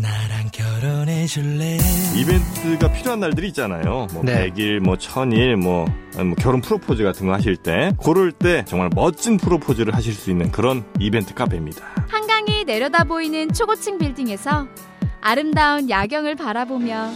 [0.00, 1.76] 나랑 결혼해 줄래?
[2.16, 4.06] 이벤트가 필요한 날들이 있잖아요.
[4.12, 4.48] 뭐 네.
[4.48, 9.36] 100일, 뭐 1000일, 뭐, 뭐 결혼 프로포즈 같은 거 하실 때 그럴 때 정말 멋진
[9.38, 11.84] 프로포즈를 하실 수 있는 그런 이벤트 카페입니다.
[12.08, 14.68] 한강이 내려다 보이는 초고층 빌딩에서
[15.20, 17.10] 아름다운 야경을 바라보며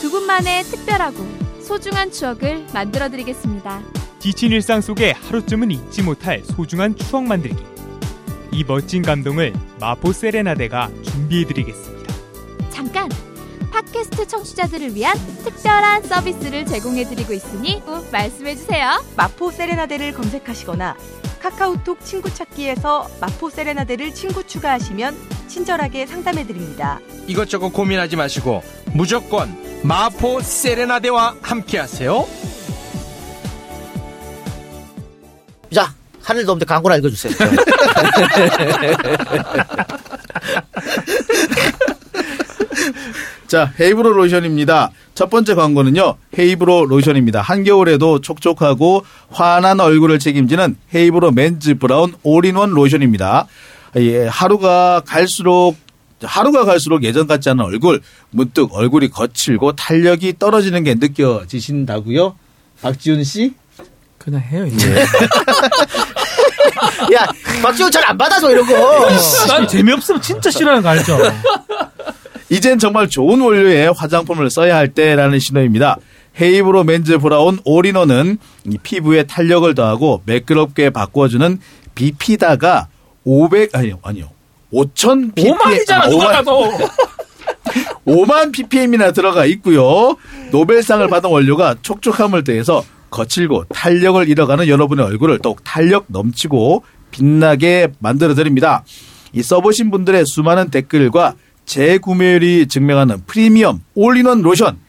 [0.00, 1.26] 두 분만의 특별하고
[1.60, 3.82] 소중한 추억을 만들어 드리겠습니다.
[4.20, 7.60] 지친 일상 속에 하루쯤은 잊지 못할 소중한 추억 만들기.
[8.52, 11.99] 이 멋진 감동을 마포 세레나데가 준비해 드리겠습니다.
[12.92, 13.08] 잠깐!
[13.70, 19.00] 팟캐스트 청취자들을 위한 특별한 서비스를 제공해 드리고 있으니 꼭 말씀해 주세요.
[19.16, 20.96] 마포 세레나데를 검색하시거나
[21.40, 25.16] 카카오톡 친구 찾기에서 마포 세레나데를 친구 추가하시면
[25.46, 26.98] 친절하게 상담해 드립니다.
[27.28, 28.60] 이것저것 고민하지 마시고
[28.92, 32.26] 무조건 마포 세레나데와 함께하세요.
[35.72, 37.34] 자, 할 일도 없는데 광고나 읽어주세요.
[43.50, 44.92] 자, 헤이브로 로션입니다.
[45.16, 47.40] 첫 번째 광고는요, 헤이브로 로션입니다.
[47.42, 53.48] 한겨울에도 촉촉하고 환한 얼굴을 책임지는 헤이브로 맨즈 브라운 올인원 로션입니다.
[53.96, 55.74] 예, 하루가 갈수록
[56.22, 62.36] 하루가 갈수록 예전 같지 않은 얼굴, 문득 얼굴이 거칠고 탄력이 떨어지는 게 느껴지신다고요?
[62.82, 63.52] 박지훈 씨?
[64.16, 64.94] 그냥 해요 이제.
[67.14, 67.26] 야,
[67.64, 69.08] 박지훈 잘 안 받아줘 이런 거.
[69.48, 71.18] 난 재미없으면 진짜 싫어하는 거 알죠?
[72.50, 75.96] 이젠 정말 좋은 원료의 화장품을 써야 할 때라는 신호입니다.
[76.40, 81.58] 헤이브로 맨즈 브라운 올인원은 이 피부에 탄력을 더하고 매끄럽게 바꿔주는
[81.94, 82.88] 비피다가
[83.24, 84.30] 500 아니요 아니요
[84.72, 86.70] 5천 ppm 5만이잖아 누가 봐도.
[88.06, 90.16] 5만 ppm이나 들어가 있고요.
[90.50, 98.34] 노벨상을 받은 원료가 촉촉함을 더해서 거칠고 탄력을 잃어가는 여러분의 얼굴을 더욱 탄력 넘치고 빛나게 만들어
[98.34, 98.84] 드립니다.
[99.32, 101.34] 이 써보신 분들의 수많은 댓글과
[101.70, 104.80] 재구매율이 증명하는 프리미엄 올인원 로션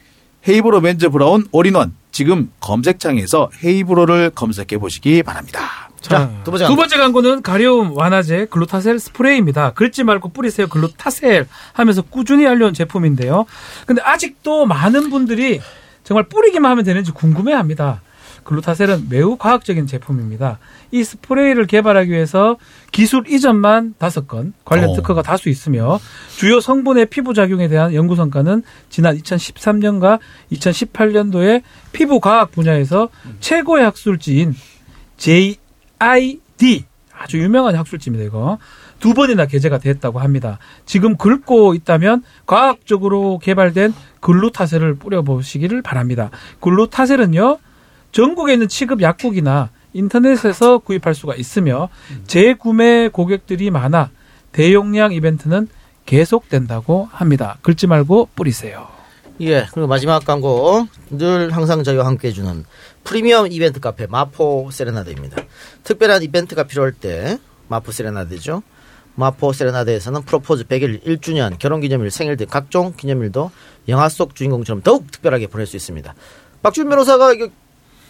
[0.48, 5.60] 헤이브로 맨즈 브라운 올인원 지금 검색창에서 헤이브로를 검색해 보시기 바랍니다.
[6.00, 9.74] 자, 두 번째 두 번째 광고는 가려움 완화제 글루타셀 스프레이입니다.
[9.74, 13.46] 긁지 말고 뿌리세요 글루타셀 하면서 꾸준히 알려온 제품인데요.
[13.86, 15.60] 근데 아직도 많은 분들이
[16.02, 18.02] 정말 뿌리기만 하면 되는지 궁금해 합니다.
[18.42, 20.58] 글루타셀은 매우 과학적인 제품입니다.
[20.92, 22.56] 이 스프레이를 개발하기 위해서
[22.92, 24.94] 기술 이전만 다섯 건 관련 어.
[24.94, 25.98] 특허가 다수 있으며
[26.36, 30.20] 주요 성분의 피부 작용에 대한 연구 성과는 지난 2013년과
[30.52, 31.62] 2018년도에
[31.92, 33.08] 피부 과학 분야에서
[33.40, 34.54] 최고의 학술지인
[35.16, 36.84] JID
[37.16, 38.24] 아주 유명한 학술지입니다.
[38.26, 38.58] 이거
[39.00, 40.58] 두 번이나 게재가 됐다고 합니다.
[40.84, 46.30] 지금 긁고 있다면 과학적으로 개발된 글루타셀을 뿌려보시기를 바랍니다.
[46.60, 47.58] 글루타셀은요
[48.12, 51.88] 전국에 있는 취급 약국이나 인터넷에서 구입할 수가 있으며
[52.26, 54.10] 재구매 고객들이 많아
[54.52, 55.68] 대용량 이벤트는
[56.06, 57.58] 계속된다고 합니다.
[57.62, 58.88] 긁지 말고 뿌리세요.
[59.40, 62.64] 예, 그리고 마지막 광고 늘 항상 저희와 함께 해주는
[63.02, 65.42] 프리미엄 이벤트 카페 마포 세레나데입니다.
[65.84, 67.38] 특별한 이벤트가 필요할 때
[67.68, 68.62] 마포 세레나데죠.
[69.14, 73.50] 마포 세레나데에서는 프로포즈 100일, 1주년, 결혼기념일, 생일 등 각종 기념일도
[73.88, 76.14] 영화 속 주인공처럼 더욱 특별하게 보낼 수 있습니다.
[76.62, 77.34] 박준 변호사가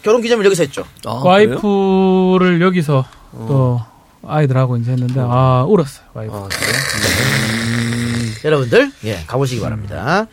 [0.03, 0.85] 결혼 기념일 여기서 했죠.
[1.05, 3.81] 와이프를 여기서 또
[4.25, 6.49] 아이들하고 이제 했는데 아 울었어요 와이프.
[8.43, 10.27] 여러분들 예 가보시기 바랍니다.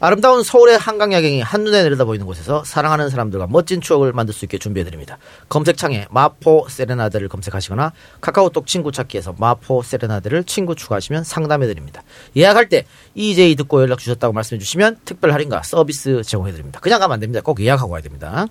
[0.00, 4.58] 아름다운 서울의 한강 야경이 한눈에 내려다 보이는 곳에서 사랑하는 사람들과 멋진 추억을 만들 수 있게
[4.58, 5.16] 준비해드립니다.
[5.48, 12.02] 검색창에 마포 세레나데를 검색하시거나 카카오톡 친구 찾기에서 마포 세레나데를 친구 추가하시면 상담해드립니다.
[12.36, 12.84] 예약할 때
[13.14, 16.80] EJ 듣고 연락 주셨다고 말씀해주시면 특별 할인과 서비스 제공해드립니다.
[16.80, 17.40] 그냥 가면 안 됩니다.
[17.40, 18.46] 꼭 예약하고 가야 됩니다.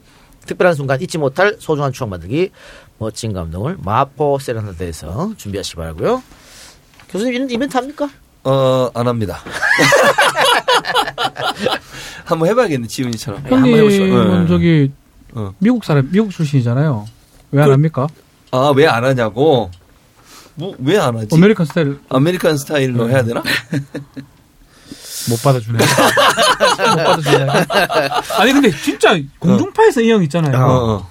[0.45, 2.51] 특별한 순간 잊지 못할 소중한 추억 만들기
[2.99, 6.21] 멋진 감동을 마포 세레나데에서 준비하시기 바라고요.
[7.09, 8.09] 교수님 이런 이벤트 합니까?
[8.43, 9.39] 어, 안 합니다.
[12.25, 13.43] 한번 해봐야겠네, 지훈이처럼.
[13.47, 14.91] 형님은 저기
[15.33, 15.53] 어.
[15.59, 17.07] 미국 사람 미국 출신이잖아요.
[17.51, 18.07] 왜안 그- 합니까?
[18.51, 19.71] 아, 왜 안 하냐고?
[20.55, 21.29] 뭐, 왜 안 하지?
[21.33, 23.41] American style American style로 해야 되나?
[25.29, 25.79] 못 받아주네.
[26.77, 28.39] 못.
[28.39, 30.57] 아니 근데 진짜 공중파에서 이 형 있잖아요.
[30.57, 31.09] 어.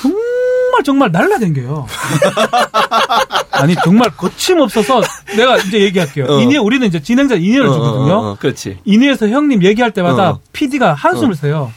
[0.00, 1.86] 정말 정말 날라댕겨요.
[3.52, 5.00] 아니 정말 거침없어서
[5.36, 6.26] 내가 이제 얘기할게요.
[6.28, 6.40] 어.
[6.40, 8.12] 인이 우리는 이제 진행자 인이를 어, 주거든요.
[8.14, 8.78] 어, 어, 그렇지.
[8.84, 10.40] 인이에서 형님 얘기할 때마다 어.
[10.52, 11.34] PD가 한숨을 어.
[11.34, 11.72] 쉬어요.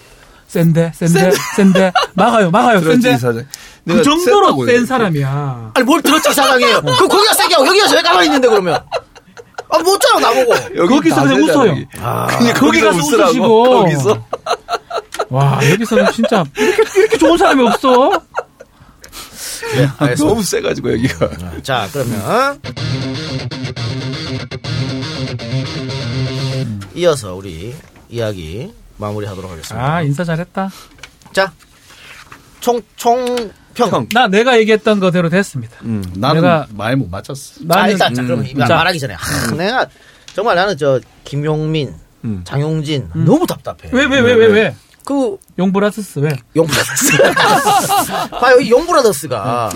[0.47, 3.17] 센데 센데 센데 막아요 막아요 센데.
[3.87, 4.85] 그 정도로 센.
[4.85, 5.71] 사람이야.
[5.75, 6.81] 아니 뭘 들었지 사장이에요.
[6.81, 8.79] 그 거기가 세게 하고 여기가 왜 가만히 있는데 그러면?
[9.69, 10.53] 아 못잖아 나보고.
[10.87, 11.75] 거기서 그냥 웃어요.
[12.01, 14.25] 아, 거기 가서 웃으라고, 웃으시고 거기서.
[15.29, 18.09] 와 여기서는 진짜 이렇게 이렇게 좋은 사람이 없어.
[19.75, 20.15] 네, 알겠습니다.
[20.25, 21.61] 너무 세가지고 여기가.
[21.61, 22.59] 자 그러면
[26.95, 27.75] 이어서 우리
[28.09, 29.93] 이야기 마무리하도록 하겠습니다.
[29.95, 30.69] 아 인사 잘했다.
[31.31, 31.51] 자,
[32.59, 33.51] 총, 총,
[33.89, 34.07] 평.
[34.13, 35.75] 나 내가 얘기했던 거대로 됐습니다.
[35.81, 37.55] 나는 내가 말 못 맞췄어.
[37.55, 38.59] 자, 나는- 일단, 자, 그럼 음.
[38.59, 38.75] 자.
[38.75, 39.13] 말하기 전에.
[39.13, 39.87] 하, 내가,
[40.33, 41.93] 정말 나는 저, 김용민,
[42.43, 43.89] 장용진, 너무 답답해.
[43.91, 44.75] 왜 왜 왜 왜 왜?
[45.05, 46.29] 그, 용브라스스 왜?
[46.55, 47.17] 용브라더스.
[48.39, 49.69] 봐요, 이 용브라더스가.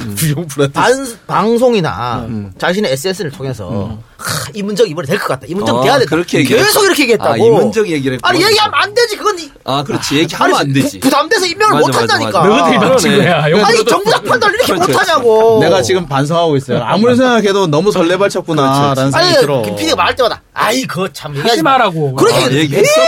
[0.74, 2.26] 반, 방송이나
[2.58, 5.42] 자신의 SNS를 통해서 하, 이문정 이번에 될 것 같다.
[5.48, 6.10] 이문정 아, 돼야 된다.
[6.16, 6.44] 그렇게?
[6.44, 7.34] 계속 이렇게 얘기했다고.
[7.34, 8.42] 아, 이문정 얘기를 아니.
[8.42, 9.18] 얘기하면 안 되지.
[9.18, 10.16] 그건 이- 아, 그렇지.
[10.20, 11.00] 얘기하면 안 되지.
[11.00, 12.48] 부, 부담돼서 임명을 맞아, 못 맞아, 한다니까.
[12.48, 13.44] 너희들이 망친 거야.
[13.44, 13.86] 아니, 용브라더스.
[13.86, 15.00] 정부적 판단을 이렇게 그렇지, 못.
[15.02, 15.60] 하냐고.
[15.62, 16.82] 내가 지금 반성하고 있어요.
[16.82, 19.62] 아무리 생각해도 너무 설레발쳤구나 라는 생각이 아니, 들어.
[19.64, 21.72] 김 PD가 말할 때마다, 아이, 그거 참, 하지 마.
[21.72, 22.14] 말라고.
[22.16, 23.02] 그렇게 아, 얘기했어?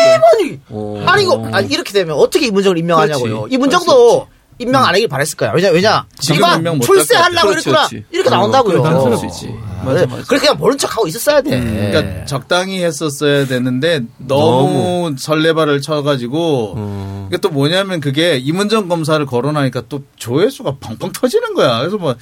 [0.70, 1.04] 어.
[1.08, 3.38] 아니, 이거, 아니, 이렇게 되면 어떻게 이문 정을 임명하냐고요.
[3.42, 3.56] 그렇지.
[3.56, 5.52] 이문정도 임명 안 하길 바랬을 거야.
[5.52, 6.06] 왜냐, 왜냐.
[6.32, 7.50] 임명 못할 출세하려고.
[7.50, 7.88] 그랬구나.
[8.12, 8.82] 이렇게 어, 나온다고요.
[8.82, 9.54] 그래, 그럴 수 있지.
[9.84, 10.24] 맞아, 그래, 맞아.
[10.24, 11.60] 그렇게 그냥 모른 척 하고 있었어야 돼.
[11.60, 20.04] 그러니까 적당히 했었어야 되는데 너무, 설레발을 쳐가지고 이게 또 뭐냐면 그게 이문정 검사를 거론하니까 또
[20.16, 21.80] 조회수가 펑펑 터지는 거야.
[21.80, 22.16] 그래서 뭐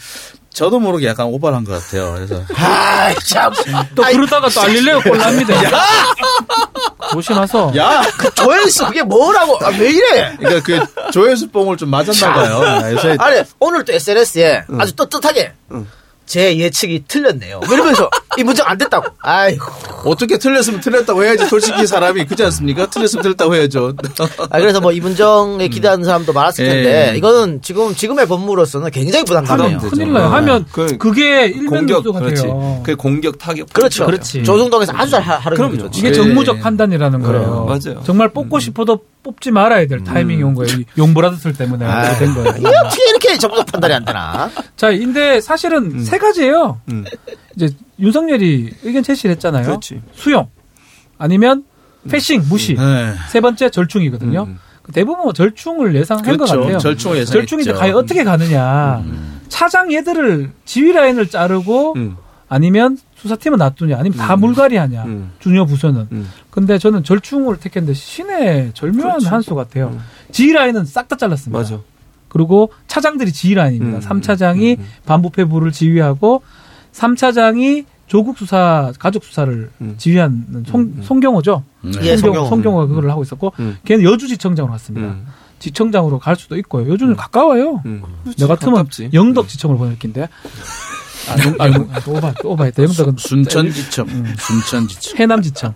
[0.49, 2.13] 저도 모르게 약간 오버한 것 같아요.
[2.15, 3.51] 그래서 아이, 참.
[3.95, 5.53] 또 아이, 그러다가 또 알릴레오 꼴납니다.
[7.13, 7.73] 조심하서.
[7.77, 9.57] 야, 그 조회수 그게 뭐라고.
[9.65, 10.35] 아, 왜 이래?
[10.37, 12.91] 그러니까 그 조회수 뽕을 좀 맞았나 봐요.
[12.93, 15.53] 요새 아니, 오늘 또 SNS에 아주 떳떳하게
[16.25, 17.61] 제 예측이 틀렸네요.
[17.69, 19.07] 이러면서 이 문정 안 됐다고.
[19.21, 19.65] 아이고.
[20.05, 21.45] 어떻게 틀렸으면 틀렸다고 해야지.
[21.47, 22.89] 솔직히 사람이 그렇지 않습니까?
[22.89, 23.93] 틀렸으면 틀렸다고 해야죠.
[24.49, 27.17] 아, 그래서 뭐 이문정에 기대하는 사람도 많았을 텐데, 예.
[27.17, 29.77] 이거는 지금, 지금의 법무로서는 굉장히 부담감이에요.
[29.79, 30.27] 큰일 나요.
[30.27, 32.03] 하면 그- 그게 일면 공격.
[32.13, 32.81] 같아요.
[32.83, 33.71] 그 공격 타격.
[33.71, 34.05] 그렇죠.
[34.05, 34.43] 그렇지.
[34.43, 35.77] 조중동에서 아주 잘 하- 하는 그럼요.
[35.83, 35.99] 거죠.
[35.99, 36.13] 이게 네.
[36.13, 37.65] 정무적 판단이라는 거예요.
[37.65, 38.01] 맞아요.
[38.03, 40.79] 정말 뽑고 싶어도 뽑지 말아야 될 타이밍이 온 거예요.
[40.79, 42.53] 이 용브라더스 때문에 그렇게 된 거예요.
[42.57, 44.49] 이게 어떻게 이렇게 정무적 판단이 안 되나?
[44.75, 46.81] 자, 근데 사실은 세 가지예요.
[46.89, 47.05] 음.
[47.55, 47.69] 이제
[47.99, 49.63] 윤석열이 의견 제시를 했잖아요.
[49.65, 50.01] 그렇지.
[50.13, 50.49] 수용
[51.17, 51.63] 아니면
[52.09, 52.73] 패싱 무시.
[52.75, 53.13] 네.
[53.29, 54.43] 세 번째 절충이거든요.
[54.43, 54.59] 음.
[54.93, 56.59] 대부분 절충을 예상한 것 그렇죠.
[56.59, 56.77] 같아요.
[56.77, 57.31] 절충을 예상했죠.
[57.39, 58.97] 절충인데 과연 어떻게 가느냐.
[59.05, 59.41] 음.
[59.47, 62.17] 차장 얘들을 지휘 라인을 자르고 음.
[62.49, 64.41] 아니면 수사팀은 놔두냐 아니면 다 음.
[64.41, 65.31] 물갈이 하냐 음.
[65.39, 66.29] 주니어 부서는 음.
[66.49, 69.29] 근데 저는 절충을 택했는데 신의 절묘한 그렇죠.
[69.29, 69.99] 한수 같아요 음.
[70.31, 71.79] 지휘 라인은 싹 다 잘랐습니다 맞아.
[72.27, 74.01] 그리고 차장들이 지휘 라인입니다 음.
[74.01, 74.85] 삼 3차장이 음.
[75.05, 76.43] 반부패부를 지휘하고
[76.93, 79.95] 3차장이 조국 수사 가족 수사를 음.
[79.97, 81.01] 지휘하는 송, 음.
[81.03, 82.49] 송경호죠 예, 송경, 송경호.
[82.49, 83.77] 송경호가 그걸 하고 있었고 음.
[83.85, 85.25] 걔는 여주지청장으로 갔습니다 음.
[85.59, 88.03] 지청장으로 갈 수도 있고요 요즘은 가까워요 음.
[88.37, 89.09] 내 같으면 가깝지.
[89.13, 90.27] 영덕 지청으로 보낼 긴데
[91.29, 92.83] 아, 영, 아, 영, 아, 또 오바, 또 오바했다.
[92.83, 95.17] 영덕은 순천지청, 순천지청.
[95.17, 95.73] 해남지청.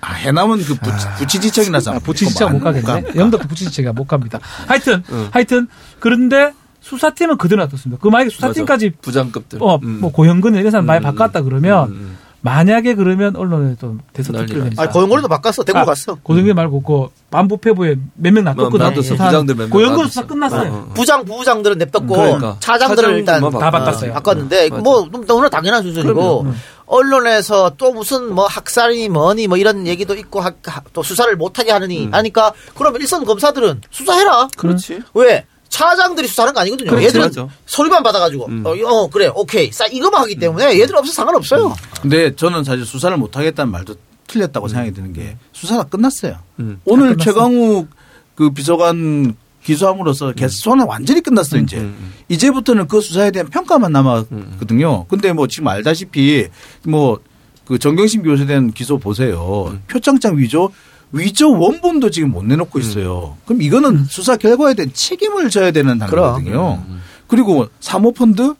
[0.00, 2.82] 아, 해남은 그 부치, 부치지청이라서 아, 부치지청 못 가겠네.
[3.02, 3.02] 가.
[3.14, 4.38] 영덕도 부치지청이 못 갑니다.
[4.66, 5.28] 하여튼, 응.
[5.32, 5.68] 하여튼,
[6.00, 6.54] 그런데
[6.90, 8.00] 수사팀은 그대로 놔뒀습니다.
[8.00, 8.98] 그 만약에 수사팀까지, 맞아.
[9.02, 9.58] 부장급들.
[9.60, 9.98] 어, 음.
[10.00, 12.18] 뭐 고영근 이런 사람 많이 음, 바꿨다 그러면, 음, 음.
[12.42, 14.82] 만약에 그러면 언론에 또 대서특필 난리 됩니다.
[14.82, 15.64] 아니 고용고리도 바꿨어.
[15.64, 16.14] 대구 아, 갔어.
[16.22, 18.78] 고영근 말고 그 반부패부에 몇 명 놔뒀거든.
[18.78, 19.02] 놔뒀어.
[19.02, 20.08] 수사 부장들 몇 명 고영근 놔뒀어.
[20.08, 20.70] 수사 끝났어요.
[20.72, 20.92] 어, 어.
[20.94, 22.56] 부장 부부장들은 냅뒀고 그러니까.
[22.60, 23.70] 차장들을 일단 차장들만 다.
[23.76, 24.12] 바꿨어요.
[24.12, 24.82] 바꿨는데 맞아.
[24.82, 26.14] 뭐 너무나 당연한 수준이고
[26.44, 26.54] 그럼요.
[26.86, 31.72] 언론에서 또 무슨 뭐 학살이 뭐니 뭐 이런 얘기도 있고 하- 하- 또 수사를 못하게
[31.72, 32.14] 하느니 음.
[32.14, 34.48] 하니까 그러면 일선 검사들은 수사해라.
[34.56, 35.00] 그렇지.
[35.14, 35.46] 왜?
[35.68, 36.90] 차장들이 수사하는 거 아니거든요.
[36.90, 37.48] 그렇지, 얘들은 맞아.
[37.66, 38.62] 서류만 받아가지고 음.
[38.66, 41.74] 어, 어, 그래 오케이 싸 이거만 하기 때문에 얘들 없어 상관없어요.
[42.00, 43.94] 근데 저는 사실 수사를 못 하겠다는 말도
[44.26, 46.38] 틀렸다고 생각이 드는 게 수사가 끝났어요.
[46.60, 46.80] 음.
[46.84, 47.24] 오늘 끝났어.
[47.24, 47.88] 최강욱
[48.34, 51.78] 그 비서관 기소함으로써 개수는 완전히 끝났어요, 이제.
[51.78, 52.12] 음.
[52.28, 55.06] 이제부터는 그 수사에 대한 평가만 남았거든요.
[55.06, 56.48] 근데 뭐 지금 알다시피
[56.84, 57.18] 뭐
[57.66, 59.66] 그 정경심 교수에 대한 기소 보세요.
[59.70, 59.82] 음.
[59.88, 60.70] 표창장 위조
[61.12, 63.36] 위조 원본도 지금 못 내놓고 있어요.
[63.46, 66.82] 그럼 이거는 수사 결과에 대한 책임을 져야 되는 단계거든요.
[66.88, 67.00] 음.
[67.26, 68.54] 그리고 사모펀드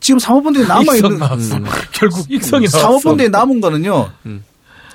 [0.00, 1.58] 지금 사모펀드에 남아 있는 나왔어.
[1.92, 2.66] 결국 익성이.
[2.68, 4.10] 사모펀드에 남은 거는요.
[4.26, 4.44] 음.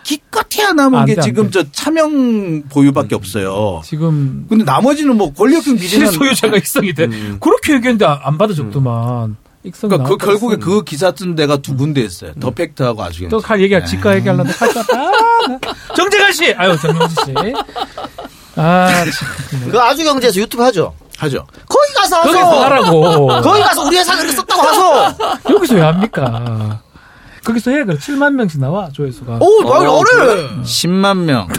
[0.04, 1.52] 기껏해야 남은 안게 돼, 지금 돼.
[1.52, 3.82] 저 차명 보유밖에 없어요.
[3.84, 7.06] 지금 근데 나머지는 뭐 권력형 비리는 실소유자가 익성이 돼.
[7.06, 7.38] 음.
[7.40, 9.36] 그렇게 얘기했는데 안 받아줬더만.
[9.36, 10.56] 익성이 그러니까 그 결국에.
[10.58, 12.34] 그 기사 쓴 데가 두 군데 있어요.
[12.40, 14.98] 더 팩트하고 아주 또갈 얘기할 지가 얘기하려는데 할수 없다.
[14.98, 15.02] 아,
[15.48, 15.60] 나.
[15.96, 17.34] 정재관 씨, 아유 정명지 씨.
[18.56, 19.70] 아, 참.
[19.72, 20.94] 그 아주 경제에서 유튜브 하죠.
[21.18, 21.46] 하죠.
[21.68, 22.32] 거기 가서 하소.
[22.32, 23.28] 거기서 하라고.
[23.42, 25.16] 거기 가서 우리 회사 그렇게 썼다고 하소.
[25.54, 26.80] 여기서 왜 합니까?
[27.44, 29.38] 거기서 해, 그 7만 명씩 나와 조회수가.
[29.40, 30.48] 오, 말 어, 어래.
[30.64, 31.48] 10만 명.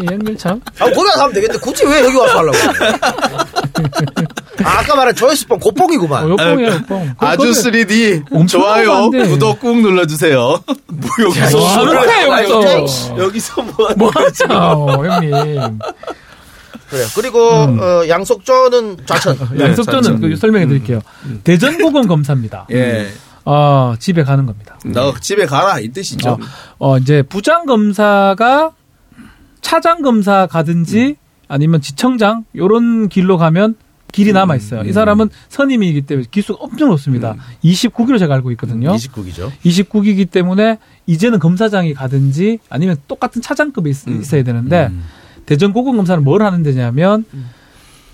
[0.00, 0.60] 이 형님 참.
[0.78, 2.56] 아, 거기 가서 하면 되겠는데 굳이 왜 여기 와서 하려고?
[4.64, 6.28] 아, 아까 말한 조회수뽕 어, 고뽕이구만.
[6.30, 7.14] 요뽕이야 요뽕.
[7.18, 9.10] 아주 3D 엄청 좋아요.
[9.10, 10.36] 구독 꾹 눌러주세요.
[10.86, 13.18] 뭐 여기서 뭐 하는 거야 여기서.
[13.18, 15.78] 여기서 뭐 하는 뭐 하자, 형님.
[16.90, 17.04] 그래.
[17.14, 19.38] 그리고 어, 양속조는 좌천.
[19.58, 21.00] 양석조는 그 설명해 드릴게요.
[21.42, 22.66] 대전고검 검사입니다.
[22.70, 23.08] 예.
[23.44, 24.78] 어, 집에 가는 겁니다.
[24.84, 26.38] 너 집에 가라 이 뜻이죠.
[26.78, 28.72] 어, 이제 부장 검사가
[29.62, 31.16] 차장 검사 가든지
[31.48, 33.76] 아니면 지청장 요런 길로 가면
[34.12, 34.82] 길이 남아 있어요.
[34.82, 37.34] 이 사람은 선임이기 때문에 기수가 엄청 높습니다.
[37.64, 38.92] 29기로 제가 알고 있거든요.
[38.94, 39.50] 29기죠.
[39.64, 44.22] 29기이기 때문에 이제는 검사장이 가든지 아니면 똑같은 차장급이 있, 음.
[44.32, 45.02] 어야 되는데 음.
[45.46, 47.24] 대전 고검 검사는 뭘 하는 데냐면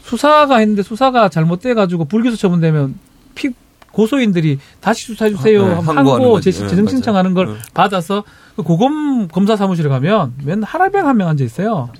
[0.04, 2.94] 수사가 했는데 수사가 잘못돼 가지고 불기소 처분되면
[3.34, 3.50] 피
[3.92, 5.64] 고소인들이 다시 수사해 주세요.
[5.86, 5.92] 아,
[6.36, 6.40] 네.
[6.40, 6.86] 재- 네, 재정.
[6.86, 7.54] 신청하는 걸 네.
[7.74, 8.22] 받아서
[8.56, 11.90] 그 고검 검사 사무실에 가면 맨 하라병 한 명 앉아 있어요.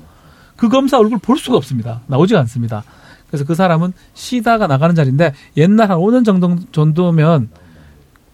[0.57, 2.01] 그 검사 얼굴 볼 수가 없습니다.
[2.07, 2.85] 나오지가 않습니다.
[3.29, 7.51] 그래서 그 사람은 쉬다가 나가는 자리인데 옛날 한 5년 정도 정도면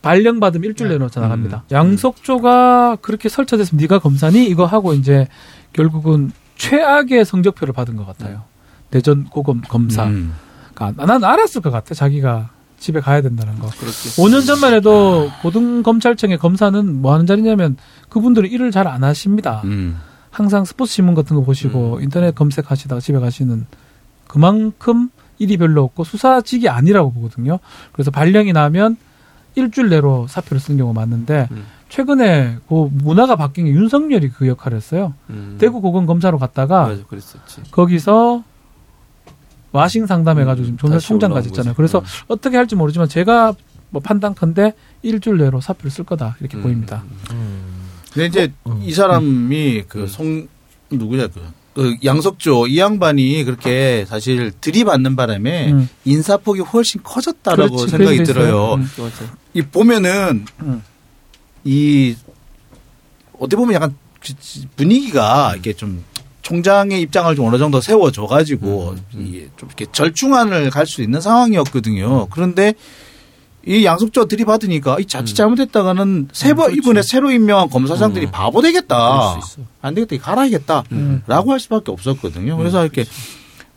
[0.03, 1.65] 발령 받으면 일주일 내놓자 나갑니다.
[1.69, 1.75] 음.
[1.75, 5.27] 양석조가 그렇게 설쳐돼서 네가 검사니 이거 하고 이제
[5.73, 8.43] 결국은 최악의 성적표를 받은 것 같아요.
[8.91, 10.05] 대전 고검 검사.
[10.05, 10.35] 음.
[10.75, 11.95] 그러니까 난 알았을 것 같아.
[11.95, 13.69] 자기가 집에 가야 된다는 거.
[13.71, 13.93] 그렇게.
[13.93, 17.77] 5년 전만 해도 고등검찰청의 검사는 뭐 하는 자리냐면
[18.11, 19.63] 그분들은 일을 잘 안 하십니다.
[19.65, 19.99] 음.
[20.31, 23.67] 항상 스포츠 신문 같은 거 보시고 인터넷 검색하시다가 집에 가시는
[24.35, 27.61] 그만큼 일이 별로 없고 수사직이 아니라고 보거든요.
[27.93, 28.97] 그래서 발령이 나면
[29.55, 31.65] 일주일 내로 사표를 쓴 경우가 많은데 음.
[31.89, 35.15] 최근에 그 문화가 바뀐 게 윤석열이 그 역할을 했어요.
[35.31, 35.57] 음.
[35.61, 37.63] 대구 고검 검사로 갔다가 맞아, 그랬었지.
[37.71, 38.43] 거기서
[39.71, 41.75] 와싱 상담해가지고 지금 조별 다시 총장까지 있잖아요.
[41.75, 41.77] 거지.
[41.77, 42.05] 그래서 음.
[42.27, 43.55] 어떻게 할지 모르지만 제가
[43.91, 46.63] 뭐 판단컨대 일주일 내로 사표를 쓸 거다 이렇게 음.
[46.63, 47.05] 보입니다.
[48.13, 50.49] 근데 이제 이 사람이 그 송
[50.91, 51.41] 누구냐 그,
[51.75, 55.89] 그 양석조 이 양반이 그렇게 사실 들이받는 바람에 음.
[56.05, 58.75] 인사폭이 훨씬 커졌다라고 그렇지, 생각이 들어요.
[58.75, 58.89] 음.
[59.55, 60.83] 이 보면은 음.
[61.65, 62.15] 이
[63.39, 63.97] 어떻게 보면 약간
[64.77, 66.05] 분위기가 이렇게 좀
[66.43, 72.27] 총장의 입장을 좀 어느 정도 세워줘 가지고 좀 이렇게 절충안을 갈 수 있는 상황이었거든요.
[72.27, 72.75] 그런데
[73.67, 76.77] 이 양속조 들이받으니까 이 자칫 잘못했다가는 세번 그렇죠.
[76.79, 79.41] 이번에 새로 임명한 검사장들이 바보 되겠다.
[79.81, 80.23] 안 되겠다.
[80.23, 80.85] 갈아야겠다
[81.27, 82.57] 라고 할 수밖에 없었거든요.
[82.57, 82.85] 그래서 음.
[82.85, 83.05] 이렇게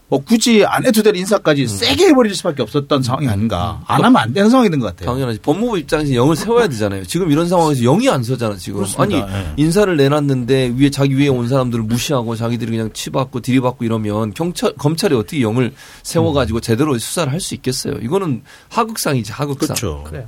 [0.09, 3.81] 뭐 굳이 안 해도 될 인사까지 세게 해버릴 수밖에 없었던 상황이 아닌가.
[3.87, 5.09] 안 하면 안 되는 상황이 된 것 같아요.
[5.11, 5.39] 당연하지.
[5.39, 7.03] 법무부 입장에서 영을 세워야 되잖아요.
[7.05, 8.77] 지금 이런 상황에서 영이 안 서잖아, 지금.
[8.79, 9.03] 그렇습니다.
[9.03, 9.53] 아니, 예.
[9.57, 15.13] 인사를 내놨는데 위에 자기 위에 온 사람들을 무시하고 자기들이 그냥 치받고 들이받고 이러면 경찰 검찰이
[15.13, 17.95] 어떻게 영을 세워 가지고 제대로 수사를 할 수 있겠어요.
[18.01, 19.67] 이거는 하극상이지, 하극상.
[19.75, 20.03] 그렇죠.
[20.07, 20.27] 그래요.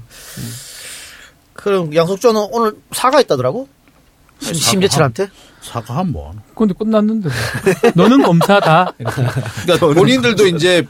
[1.53, 3.67] 그럼 양석조는 오늘 사과했다더라고?
[4.39, 5.29] 심- 심재철한테?
[5.61, 6.41] 사과 한 번.
[6.55, 7.29] 근데 끝났는데.
[7.95, 8.93] 너는 검사다.
[8.97, 10.85] 그러니까 본인들도 이제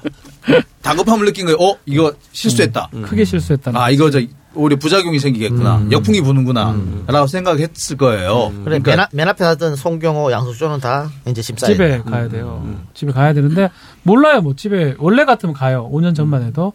[0.81, 1.57] 다급함을 느낀 거예요.
[1.59, 2.89] 어, 이거 실수했다.
[3.05, 3.71] 크게 실수했다.
[3.73, 4.21] 아, 이거 저
[4.55, 5.87] 오히려 부작용이 생기겠구나.
[5.91, 6.75] 역풍이 부는구나.
[7.07, 8.51] 라고 생각했을 거예요.
[8.63, 12.63] 그래, 맨, 앞, 맨 앞에 하던 송경호, 양석조는 다 이제 집사에 집에 가야 돼요.
[12.93, 13.69] 집에 가야 되는데
[14.03, 14.41] 몰라요.
[14.41, 15.89] 뭐 집에 원래 같으면 가요.
[15.91, 16.73] 5년 전만 해도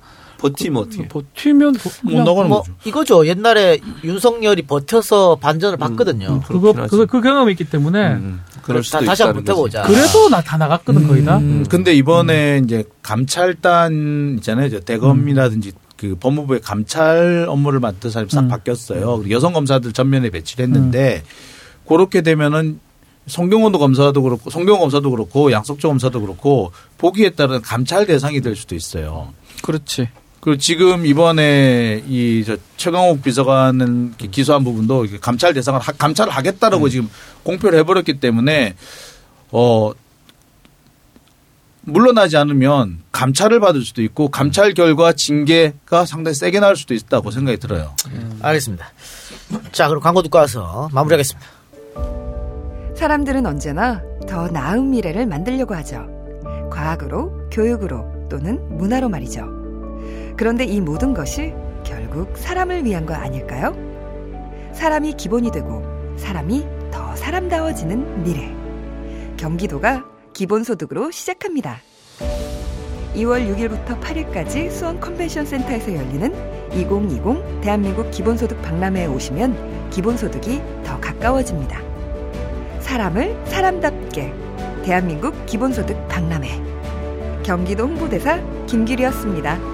[0.51, 1.09] 버티면 어떻게?
[1.09, 1.77] 버티면
[2.07, 3.27] 그냥 뭐 이거죠.
[3.27, 6.41] 옛날에 윤석열이 버텨서 반전을 봤거든요.
[6.47, 8.19] 그거 그거 그 경험이 있기 때문에
[8.63, 9.83] 그럴 다, 다시 한번 버텨보자.
[9.83, 11.39] 그래도 나 다 나갔거든 거의 다.
[11.39, 14.69] 음, 근데 이번에 이제 감찰단 있잖아요.
[14.71, 19.19] 저 대검이라든지 그 법무부의 감찰 업무를 맡은 사람이 싹 바뀌었어요.
[19.19, 21.23] 그리고 여성 검사들 전면에 배치를 했는데
[21.87, 22.81] 그렇게 되면은
[23.27, 28.75] 송경원도 검사도 그렇고 송경원 검사도 그렇고 양석조 검사도 그렇고 보기에 따른 감찰 대상이 될 수도
[28.75, 29.33] 있어요.
[29.63, 30.09] 그렇지.
[30.45, 37.09] 그리고 지금 이번에 이 저 최강욱 비서관은 기소한 부분도 감찰 대상을 하- 감찰을 하겠다라고 지금
[37.45, 38.75] 공표를 해버렸기 때문에
[39.51, 39.93] 어
[41.87, 47.59] 물러나지 않으면 감찰을 받을 수도 있고 감찰 결과 징계가 상당히 세게 나올 수도 있다고 생각이
[47.59, 47.95] 들어요.
[48.43, 48.87] 알겠습니다.
[49.73, 51.47] 자, 그럼 광고 듣고 와서 마무리하겠습니다.
[52.97, 56.07] 사람들은 언제나 더 나은 미래를 만들려고 하죠.
[56.71, 59.64] 과학으로, 교육으로 또는 문화로 말이죠.
[60.37, 61.53] 그런데 이 모든 것이
[61.85, 63.75] 결국 사람을 위한 거 아닐까요?
[64.73, 65.83] 사람이 기본이 되고
[66.17, 68.53] 사람이 더 사람다워지는 미래.
[69.37, 71.79] 경기도가 기본소득으로 시작합니다.
[73.15, 76.35] 2월 6일부터 8일까지 수원 컨벤션 센터에서 열리는
[76.73, 81.81] 2020 대한민국 기본소득 박람회에 오시면 기본소득이 더 가까워집니다.
[82.81, 84.35] 사람을 사람답게
[84.85, 86.49] 대한민국 기본소득 박람회
[87.45, 89.74] 경기도 홍보대사 김규리였습니다.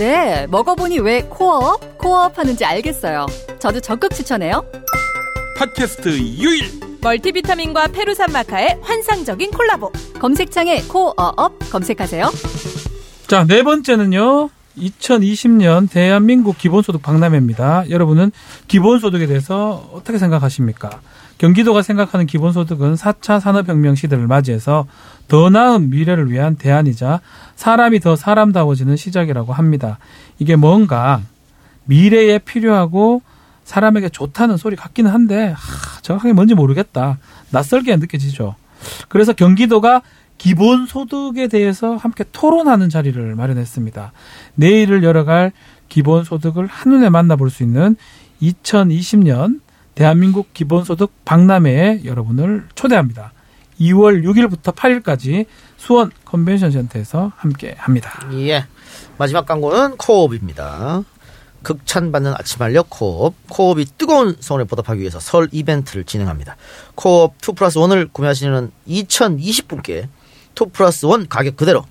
[0.00, 3.26] 네, 먹어보니 왜 코어업, 코어업 하는지 알겠어요.
[3.58, 4.64] 저도 적극 추천해요.
[5.58, 6.70] 팟캐스트 유일
[7.02, 9.92] 멀티비타민과 페루산 마카의 환상적인 콜라보.
[10.18, 12.30] 검색창에 코어업 검색하세요.
[13.26, 14.48] 자, 네 번째는요.
[14.80, 17.90] 2020년 대한민국 기본소득 박람회입니다.
[17.90, 18.32] 여러분은
[18.68, 21.00] 기본소득에 대해서 어떻게 생각하십니까?
[21.38, 24.86] 경기도가 생각하는 기본소득은 4차 산업혁명 시대를 맞이해서
[25.28, 27.20] 더 나은 미래를 위한 대안이자
[27.56, 29.98] 사람이 더 사람다워지는 시작이라고 합니다.
[30.38, 31.22] 이게 뭔가
[31.84, 33.22] 미래에 필요하고
[33.64, 37.18] 사람에게 좋다는 소리 같기는 한데 하, 정확하게 뭔지 모르겠다.
[37.50, 38.56] 낯설게 느껴지죠.
[39.08, 40.02] 그래서 경기도가
[40.40, 44.12] 기본 소득에 대해서 함께 토론하는 자리를 마련했습니다.
[44.54, 45.52] 내일을 열어갈
[45.90, 47.94] 기본 소득을 한눈에 만나볼 수 있는
[48.40, 49.60] 2020년
[49.94, 53.34] 대한민국 기본소득 박람회에 여러분을 초대합니다.
[53.80, 55.44] 2월 6일부터 8일까지
[55.76, 58.26] 수원 컨벤션 센터에서 함께 합니다.
[58.32, 58.64] 예.
[59.18, 61.02] 마지막 광고는 코옵입니다.
[61.62, 63.34] 극찬받는 아침 알력 코옵.
[63.50, 66.56] 코옵이 뜨거운 성원을 보답하기 위해서 설 이벤트를 진행합니다.
[66.94, 70.08] 코옵 2 플러스 1을 구매하시는 2020분께
[70.54, 71.84] 2 플러스 1 가격 그대로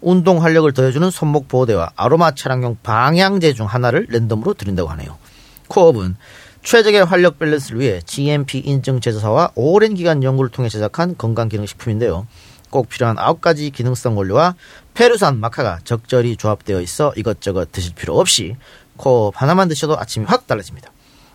[0.00, 5.16] 운동 활력을 더해주는 손목 보호대와 아로마 차량용 방향제 중 하나를 랜덤으로 드린다고 하네요.
[5.68, 6.16] 코옵은
[6.62, 12.26] 최적의 활력 밸런스를 위해 GMP 인증 제조사와 오랜 기간 연구를 통해 제작한 건강기능식품인데요.
[12.70, 14.54] 꼭 필요한 9가지 기능성 원료와
[14.94, 18.56] 페루산 마카가 적절히 조합되어 있어 이것저것 드실 필요 없이
[18.96, 20.90] 코옵 하나만 드셔도 아침이 확 달라집니다.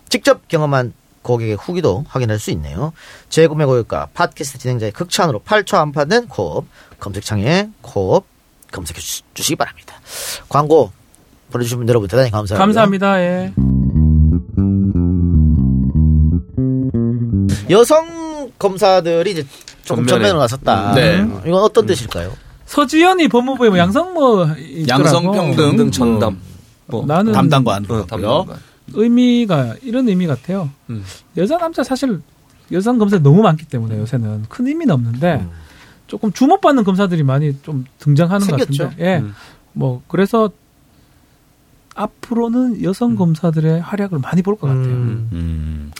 [0.09, 2.93] 직접 경험한 고객의 후기도 확인할 수 있네요.
[3.29, 6.65] 재구매 고객과 팟캐스트 진행자의 극찬으로 8초 안팎된 코옵
[6.99, 8.25] 검색창에 코옵
[8.71, 9.95] 검색해 주- 주시기 바랍니다.
[10.49, 10.91] 광고
[11.51, 12.63] 보내주신 분 여러분 대단히 감사합니다.
[12.65, 13.19] 감사합니다.
[13.21, 13.53] 예.
[17.69, 19.45] 여성 검사들이 이제
[19.83, 20.33] 조금 전면에.
[20.37, 20.93] 나섰다.
[20.93, 21.21] 네.
[21.21, 22.31] 어, 이건 어떤 뜻일까요?
[22.65, 24.47] 서지현이 법무부에 뭐 양성뭐.
[24.87, 26.39] 양성평등 전담
[26.87, 28.45] 뭐 나는 담당관 하고요.
[28.93, 30.69] 의미가 이런 의미 같아요.
[30.89, 31.03] 음.
[31.37, 32.21] 여자 남자 사실
[32.71, 35.49] 여성 검사 너무 많기 때문에 요새는 큰 의미는 없는데 음.
[36.07, 38.83] 조금 주목받는 검사들이 많이 좀 등장하는 것 생겼죠.
[38.85, 39.05] 같은데.
[39.05, 39.17] 예.
[39.19, 39.33] 음.
[39.73, 40.49] 뭐 그래서
[41.93, 44.85] 앞으로는 여성 검사들의 활약을 많이 볼 것 같아요.
[44.85, 45.91] 음.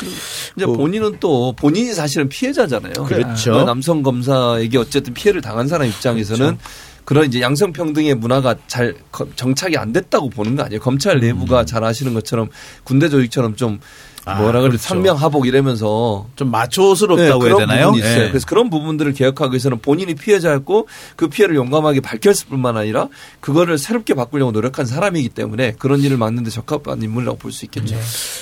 [0.56, 2.94] 이제 본인은 또 본인이 사실은 피해자잖아요.
[3.06, 3.52] 그렇죠.
[3.54, 6.64] 그 남성 검사에게 어쨌든 피해를 당한 사람 입장에서는 그
[7.08, 10.80] 런 이제 양성평등의 문화가 잘 거- 정착이 안 됐다고 보는 거 아니에요.
[10.80, 12.50] 검찰 내부가 잘 아시는 것처럼
[12.84, 13.80] 군대 조직처럼 좀
[14.26, 14.84] 아, 뭐라 그래 그렇죠.
[14.84, 17.94] 상명하복 이러면서 좀 마초스럽다고 해야 그런 되나요?
[17.98, 18.30] 예.
[18.30, 23.08] 그래서 그런 부분들을 개혁하기 위해서는 본인이 피해자였고 그 피해를 용감하게 밝혔을 뿐만 아니라
[23.40, 27.96] 그거를 새롭게 바꾸려고 노력한 사람이기 때문에 그런 일을 막는데 적합한 인물이라고 볼 수 있겠죠.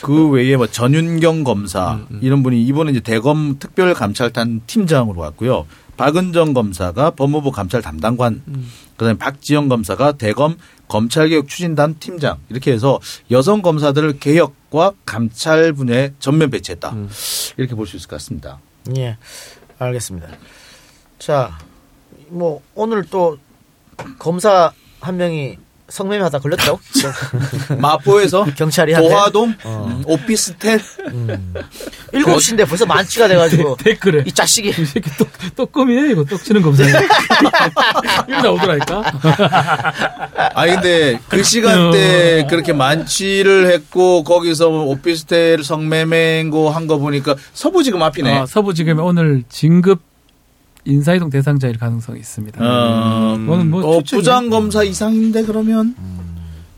[0.04, 5.66] 그 외에 뭐 전윤경 검사 이런 분이 이번에 이제 대검 특별감찰단 팀장으로 왔고요.
[5.98, 8.42] 박은정 검사가 법무부 감찰 담당관,
[8.96, 10.56] 그다음에 박지영 검사가 대검
[10.88, 13.00] 검찰개혁 추진단 팀장 이렇게 해서
[13.32, 16.94] 여성 검사들을 개혁 과 감찰 분야에 전면 배치했다
[17.58, 18.60] 이렇게 볼 수 있을 것 같습니다.
[18.98, 19.18] 예,
[19.80, 20.28] 알겠습니다.
[21.18, 21.58] 자,
[22.28, 23.38] 뭐 오늘 또
[24.20, 25.58] 검사 한 명이
[25.90, 26.80] 성매매 하다 걸렸다고?
[27.80, 28.94] 마포에서 경찰이?
[28.94, 30.02] 도화동 어.
[30.06, 30.82] 오피스텔
[32.14, 36.84] 일곱 시인데 벌써 만취가 돼가지고 댓글에 이 자식이 이 새끼 똑 똑금이네 이거 똑치는 검사.
[38.28, 39.04] 이거 나오더라니까.
[40.56, 48.40] 아니 근데 그 시간대 그렇게 만취를 했고 거기서 오피스텔 성매매고 한거 보니까 서부지검 앞이네.
[48.40, 50.09] 아, 서부지검에 오늘 진급
[50.90, 52.60] 인사이동 대상자일 가능성이 있습니다.
[52.62, 54.20] 어, 그거는 뭐 어, 추측이에요.
[54.20, 55.96] 부장 검사 이상인데 그러면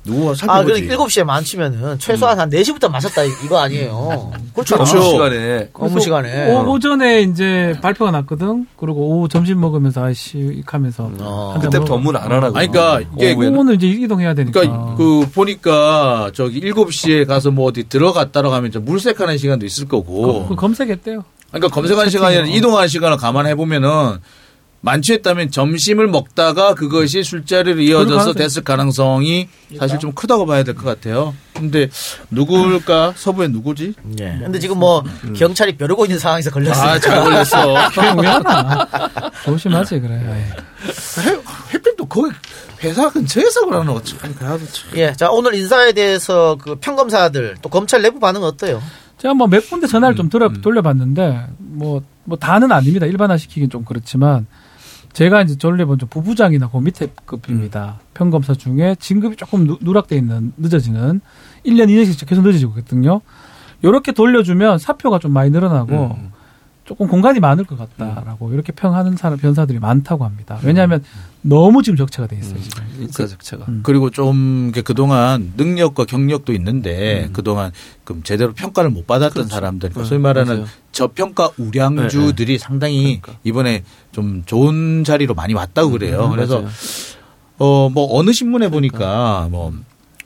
[0.04, 0.82] 누구가 아, 살펴보지?
[0.88, 4.32] 그러니까 7시에 만취면은 최소한 한 4시부터 마셨다 이- 이거 아니에요.
[4.54, 4.76] 그렇죠.
[4.76, 4.98] 그렇죠.
[4.98, 6.52] 업무 시간에 업무 시간에.
[6.54, 8.66] 오, 오전에 이제 발표가 났거든.
[8.78, 11.52] 그리고 오후 점심 먹으면서 아이씨 하면서 어.
[11.54, 11.94] 한잔 그때부터.
[11.96, 12.58] 업무는 안 하라고.
[12.58, 13.56] 아니, 그러니까 이게 오후에는.
[13.56, 14.60] 오후는 이제 이동해야 되니까.
[14.62, 20.48] 그러니까 그 보니까 저기 7시에 가서 뭐 어디 들어갔다가 하면 좀 물색하는 시간도 있을 거고.
[20.48, 21.24] 그 검색했대요.
[21.52, 24.18] 그러니까 검색하는 시간이 아니라 이동하는 시간을 감안해 보면은
[24.82, 30.84] 만취했다면 점심을 먹다가 그것이 술자리로 이어져서 가능성이- 됐을 가능성이 사실 좀 크다고 봐야 될 것
[30.86, 31.36] 같아요.
[31.54, 31.88] 근데
[32.32, 33.14] 누굴까?
[33.16, 33.94] 서부에 누구지?
[34.20, 34.40] 예.
[34.42, 35.04] 근데 지금 뭐
[35.36, 36.90] 경찰이 벼르고 있는 상황에서 걸렸어요.
[36.90, 37.90] 아, 잘 걸렸어.
[37.90, 38.88] 그게 왜 하나?
[39.46, 40.20] 조심하지 그래.
[41.74, 42.32] 햇빛도 거기
[42.84, 44.18] 회사 근처에서 그러는 거지.
[44.18, 44.40] 그래도
[44.72, 44.92] 참.
[44.96, 45.14] 예.
[45.14, 48.82] 자, 오늘 인사에 대해서 그 평검사들 또 검찰 내부 반응은 어때요?
[49.20, 53.06] 제가 뭐 몇 군데 전화를 음, 좀 돌려, 돌려봤는데 뭐, 뭐 다는 아닙니다.
[53.06, 54.48] 일반화 시키긴 좀 그렇지만
[55.14, 58.00] 제가 이제 돌려본 좀 부부장이나 그 밑에 급입니다.
[58.00, 58.06] 음.
[58.14, 61.22] 평검사 중에 진급이 조금 누, 누락돼 있는 늦어지는
[61.66, 63.22] 1년 2년씩 계속 늦어지고 있거든요.
[63.84, 66.31] 요렇게 돌려주면 사표가 좀 많이 늘어나고 음.
[66.92, 70.60] 조금 공간이 많을 것 같다라고 이렇게 평하는 사람 변사들이 많다고 합니다.
[70.62, 71.02] 왜냐하면
[71.42, 72.60] 너무 지금 적체가 돼 있어요.
[72.62, 72.84] 지금.
[73.00, 73.66] 인사 적체가.
[73.84, 77.34] 그리고 좀 그동안 능력과 경력도 있는데 음.
[77.34, 77.72] 그동안
[78.04, 80.68] 그 제대로 평가를 못 받았던 사람들, 그러니까 소위 말하는 맞아요.
[80.92, 86.26] 저평가 우량주들이 상당히 이번에 좀 좋은 자리로 많이 왔다고 그래요.
[86.26, 86.74] 음, 그래서 맞아요.
[87.58, 89.74] 어 뭐 어느 신문에 보니까 뭐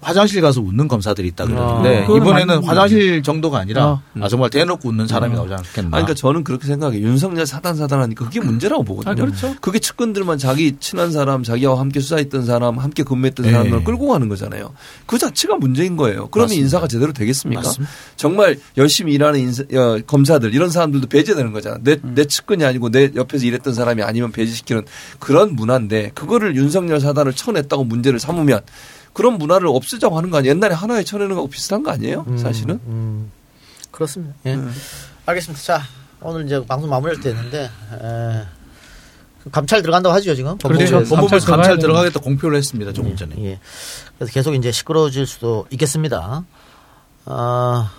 [0.01, 4.01] 화장실 가서 웃는 검사들이 있다 그러는데 아, 이번에는 화장실 정도가 아니라 어.
[4.19, 5.97] 아, 정말 대놓고 웃는 사람이 나오지 않겠나.
[5.97, 7.01] 아니, 그러니까 저는 그렇게 생각해요.
[7.01, 9.11] 윤석열 사단 사단하니까 그게 문제라고 보거든요.
[9.11, 9.55] 아, 그렇죠.
[9.61, 13.51] 그게 측근들만 자기 친한 사람, 자기와 함께 수사했던 사람, 함께 근무했던 네.
[13.51, 14.73] 사람들을 끌고 가는 거잖아요.
[15.05, 16.27] 그 자체가 문제인 거예요.
[16.29, 16.63] 그러면 맞습니다.
[16.63, 17.61] 인사가 제대로 되겠습니까?
[17.61, 17.93] 맞습니다.
[18.15, 21.77] 정말 열심히 일하는 인사, 어, 검사들 이런 사람들도 배제되는 거잖아.
[21.81, 22.13] 내, 음.
[22.15, 24.83] 내 측근이 아니고 내 옆에서 일했던 사람이 아니면 배제시키는
[25.19, 28.61] 그런 문화인데 그거를 윤석열 사단을 쳐냈다고 문제를 삼으면
[29.15, 30.53] 그런 문화를 없애자고 하는 거 아니에요?
[30.53, 32.25] 옛날에 하나에 쳐내는 거하고 비슷한 거 아니에요?
[32.37, 32.81] 사실은?
[32.85, 33.31] 음,
[33.89, 34.35] 그렇습니다.
[34.45, 34.59] 예.
[35.25, 35.63] 알겠습니다.
[35.63, 35.81] 자,
[36.21, 38.45] 오늘 이제 방송 마무리할 때 했는데, 에,
[39.41, 40.57] 그 감찰 들어간다고 하죠, 지금?
[40.57, 41.01] 그렇죠.
[41.03, 41.15] 법무부에서.
[41.15, 43.35] 법무부 감찰 들어가겠다 공표를 했습니다 조금 예, 전에.
[43.39, 43.59] 예.
[44.17, 46.43] 그래서 계속 이제 시끄러워질 수도 있겠습니다.
[47.25, 47.91] 아,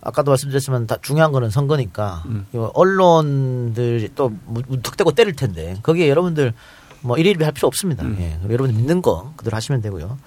[0.00, 2.46] 아까도 말씀드렸지만 다 중요한 거는 선거니까 음.
[2.54, 6.54] 이 언론들이 또 무- 무턱대고 때릴 텐데 거기에 여러분들
[7.00, 8.04] 뭐 일일비 할 필요 없습니다.
[8.04, 8.16] 음.
[8.20, 8.38] 예.
[8.44, 10.18] 여러분들 믿는 거 그대로 하시면 되고요.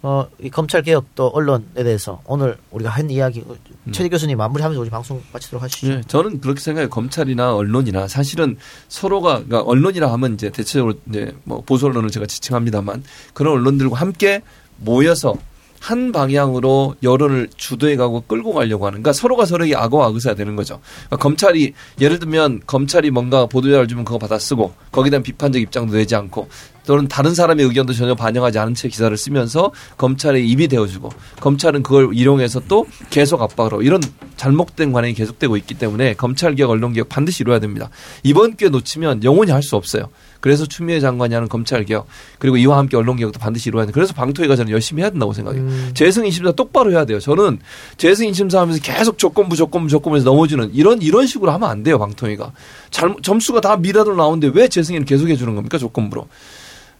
[0.00, 3.44] 어, 이 검찰 개혁 또 언론에 대해서 오늘 우리가 한 이야기
[3.90, 5.88] 최재 교수님 마무리하면서 우리 방송 마치도록 하시죠.
[5.88, 6.88] 예, 저는 그렇게 생각해요.
[6.88, 13.02] 검찰이나 언론이나 사실은 서로가 그러니까 언론이라 하면 이제 대체적으로 이제 뭐 보수 언론을 제가 지칭합니다만
[13.34, 14.42] 그런 언론들과 함께
[14.76, 15.34] 모여서
[15.80, 20.80] 한 방향으로 여론을 주도해가고 끌고 가려고 하는 그러니까 서로가 서로에게 악어 악의사가 되는 거죠.
[21.06, 25.94] 그러니까 검찰이 예를 들면 검찰이 뭔가 보도자를 주면 그거 받아 쓰고 거기에 대한 비판적 입장도
[25.94, 26.48] 내지 않고
[26.88, 32.14] 또는 다른 사람의 의견도 전혀 반영하지 않은 채 기사를 쓰면서 검찰의 입이 되어주고 검찰은 그걸
[32.14, 34.00] 이용해서 또 계속 하고 이런
[34.38, 37.90] 잘못된 관행이 계속되고 있기 때문에 검찰개혁, 언론개혁 반드시 이루어야 됩니다.
[38.22, 40.08] 이번 기회 놓치면 영원히 할 수 없어요.
[40.40, 42.06] 그래서 추미애 장관이 하는 검찰 개혁
[42.38, 43.92] 그리고 이와 함께 언론 개혁도 반드시 이루어야 돼.
[43.92, 45.62] 그래서 방통위가 저는 열심히 해야 된다고 생각해요.
[45.62, 45.90] 음.
[45.94, 47.18] 재승 인심사 똑바로 해야 돼요.
[47.20, 47.58] 저는
[47.96, 51.98] 재승 인심사 하면서 계속 조건부 조건부 조건부에서 넘어지는 이런 이런 식으로 하면 안 돼요.
[51.98, 52.52] 방통위가
[52.90, 56.28] 잘못 점수가 다 미라로 나오는데 왜 재승인을 계속 해주는 겁니까 조건부로?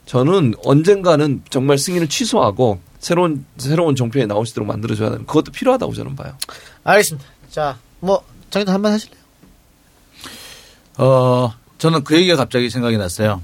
[0.06, 5.92] 저는 언젠가는 정말 승인을 취소하고 새로운 새로운 종편이 나올 수 있도록 만들어줘야 되는 그것도 필요하다고
[5.92, 6.32] 저는 봐요.
[6.82, 7.28] 알겠습니다.
[7.50, 9.18] 자, 뭐 장님 한번 하실래요?
[10.98, 13.42] 어, 저는 그 얘기가 갑자기 생각이 났어요.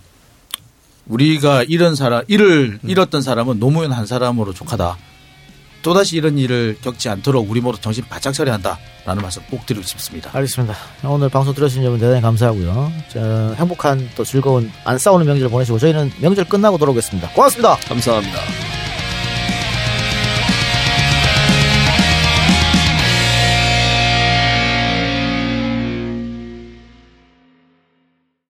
[1.07, 4.97] 우리가 이런 사람, 일을 잃었던 사람은 노무현 한 사람으로 족하다.
[5.83, 10.31] 또다시 이런 일을 겪지 않도록 우리 모두 정신 바짝 차려야 한다라는 말씀 꼭 드리고 싶습니다.
[10.33, 10.75] 알겠습니다.
[11.05, 12.91] 오늘 방송 들으신 여러분 대단히 감사하고요.
[13.13, 17.29] 자, 행복한 또 즐거운 안 싸우는 명절 보내시고 저희는 명절 끝나고 돌아오겠습니다.
[17.31, 17.77] 고맙습니다.
[17.77, 18.94] 감사합니다.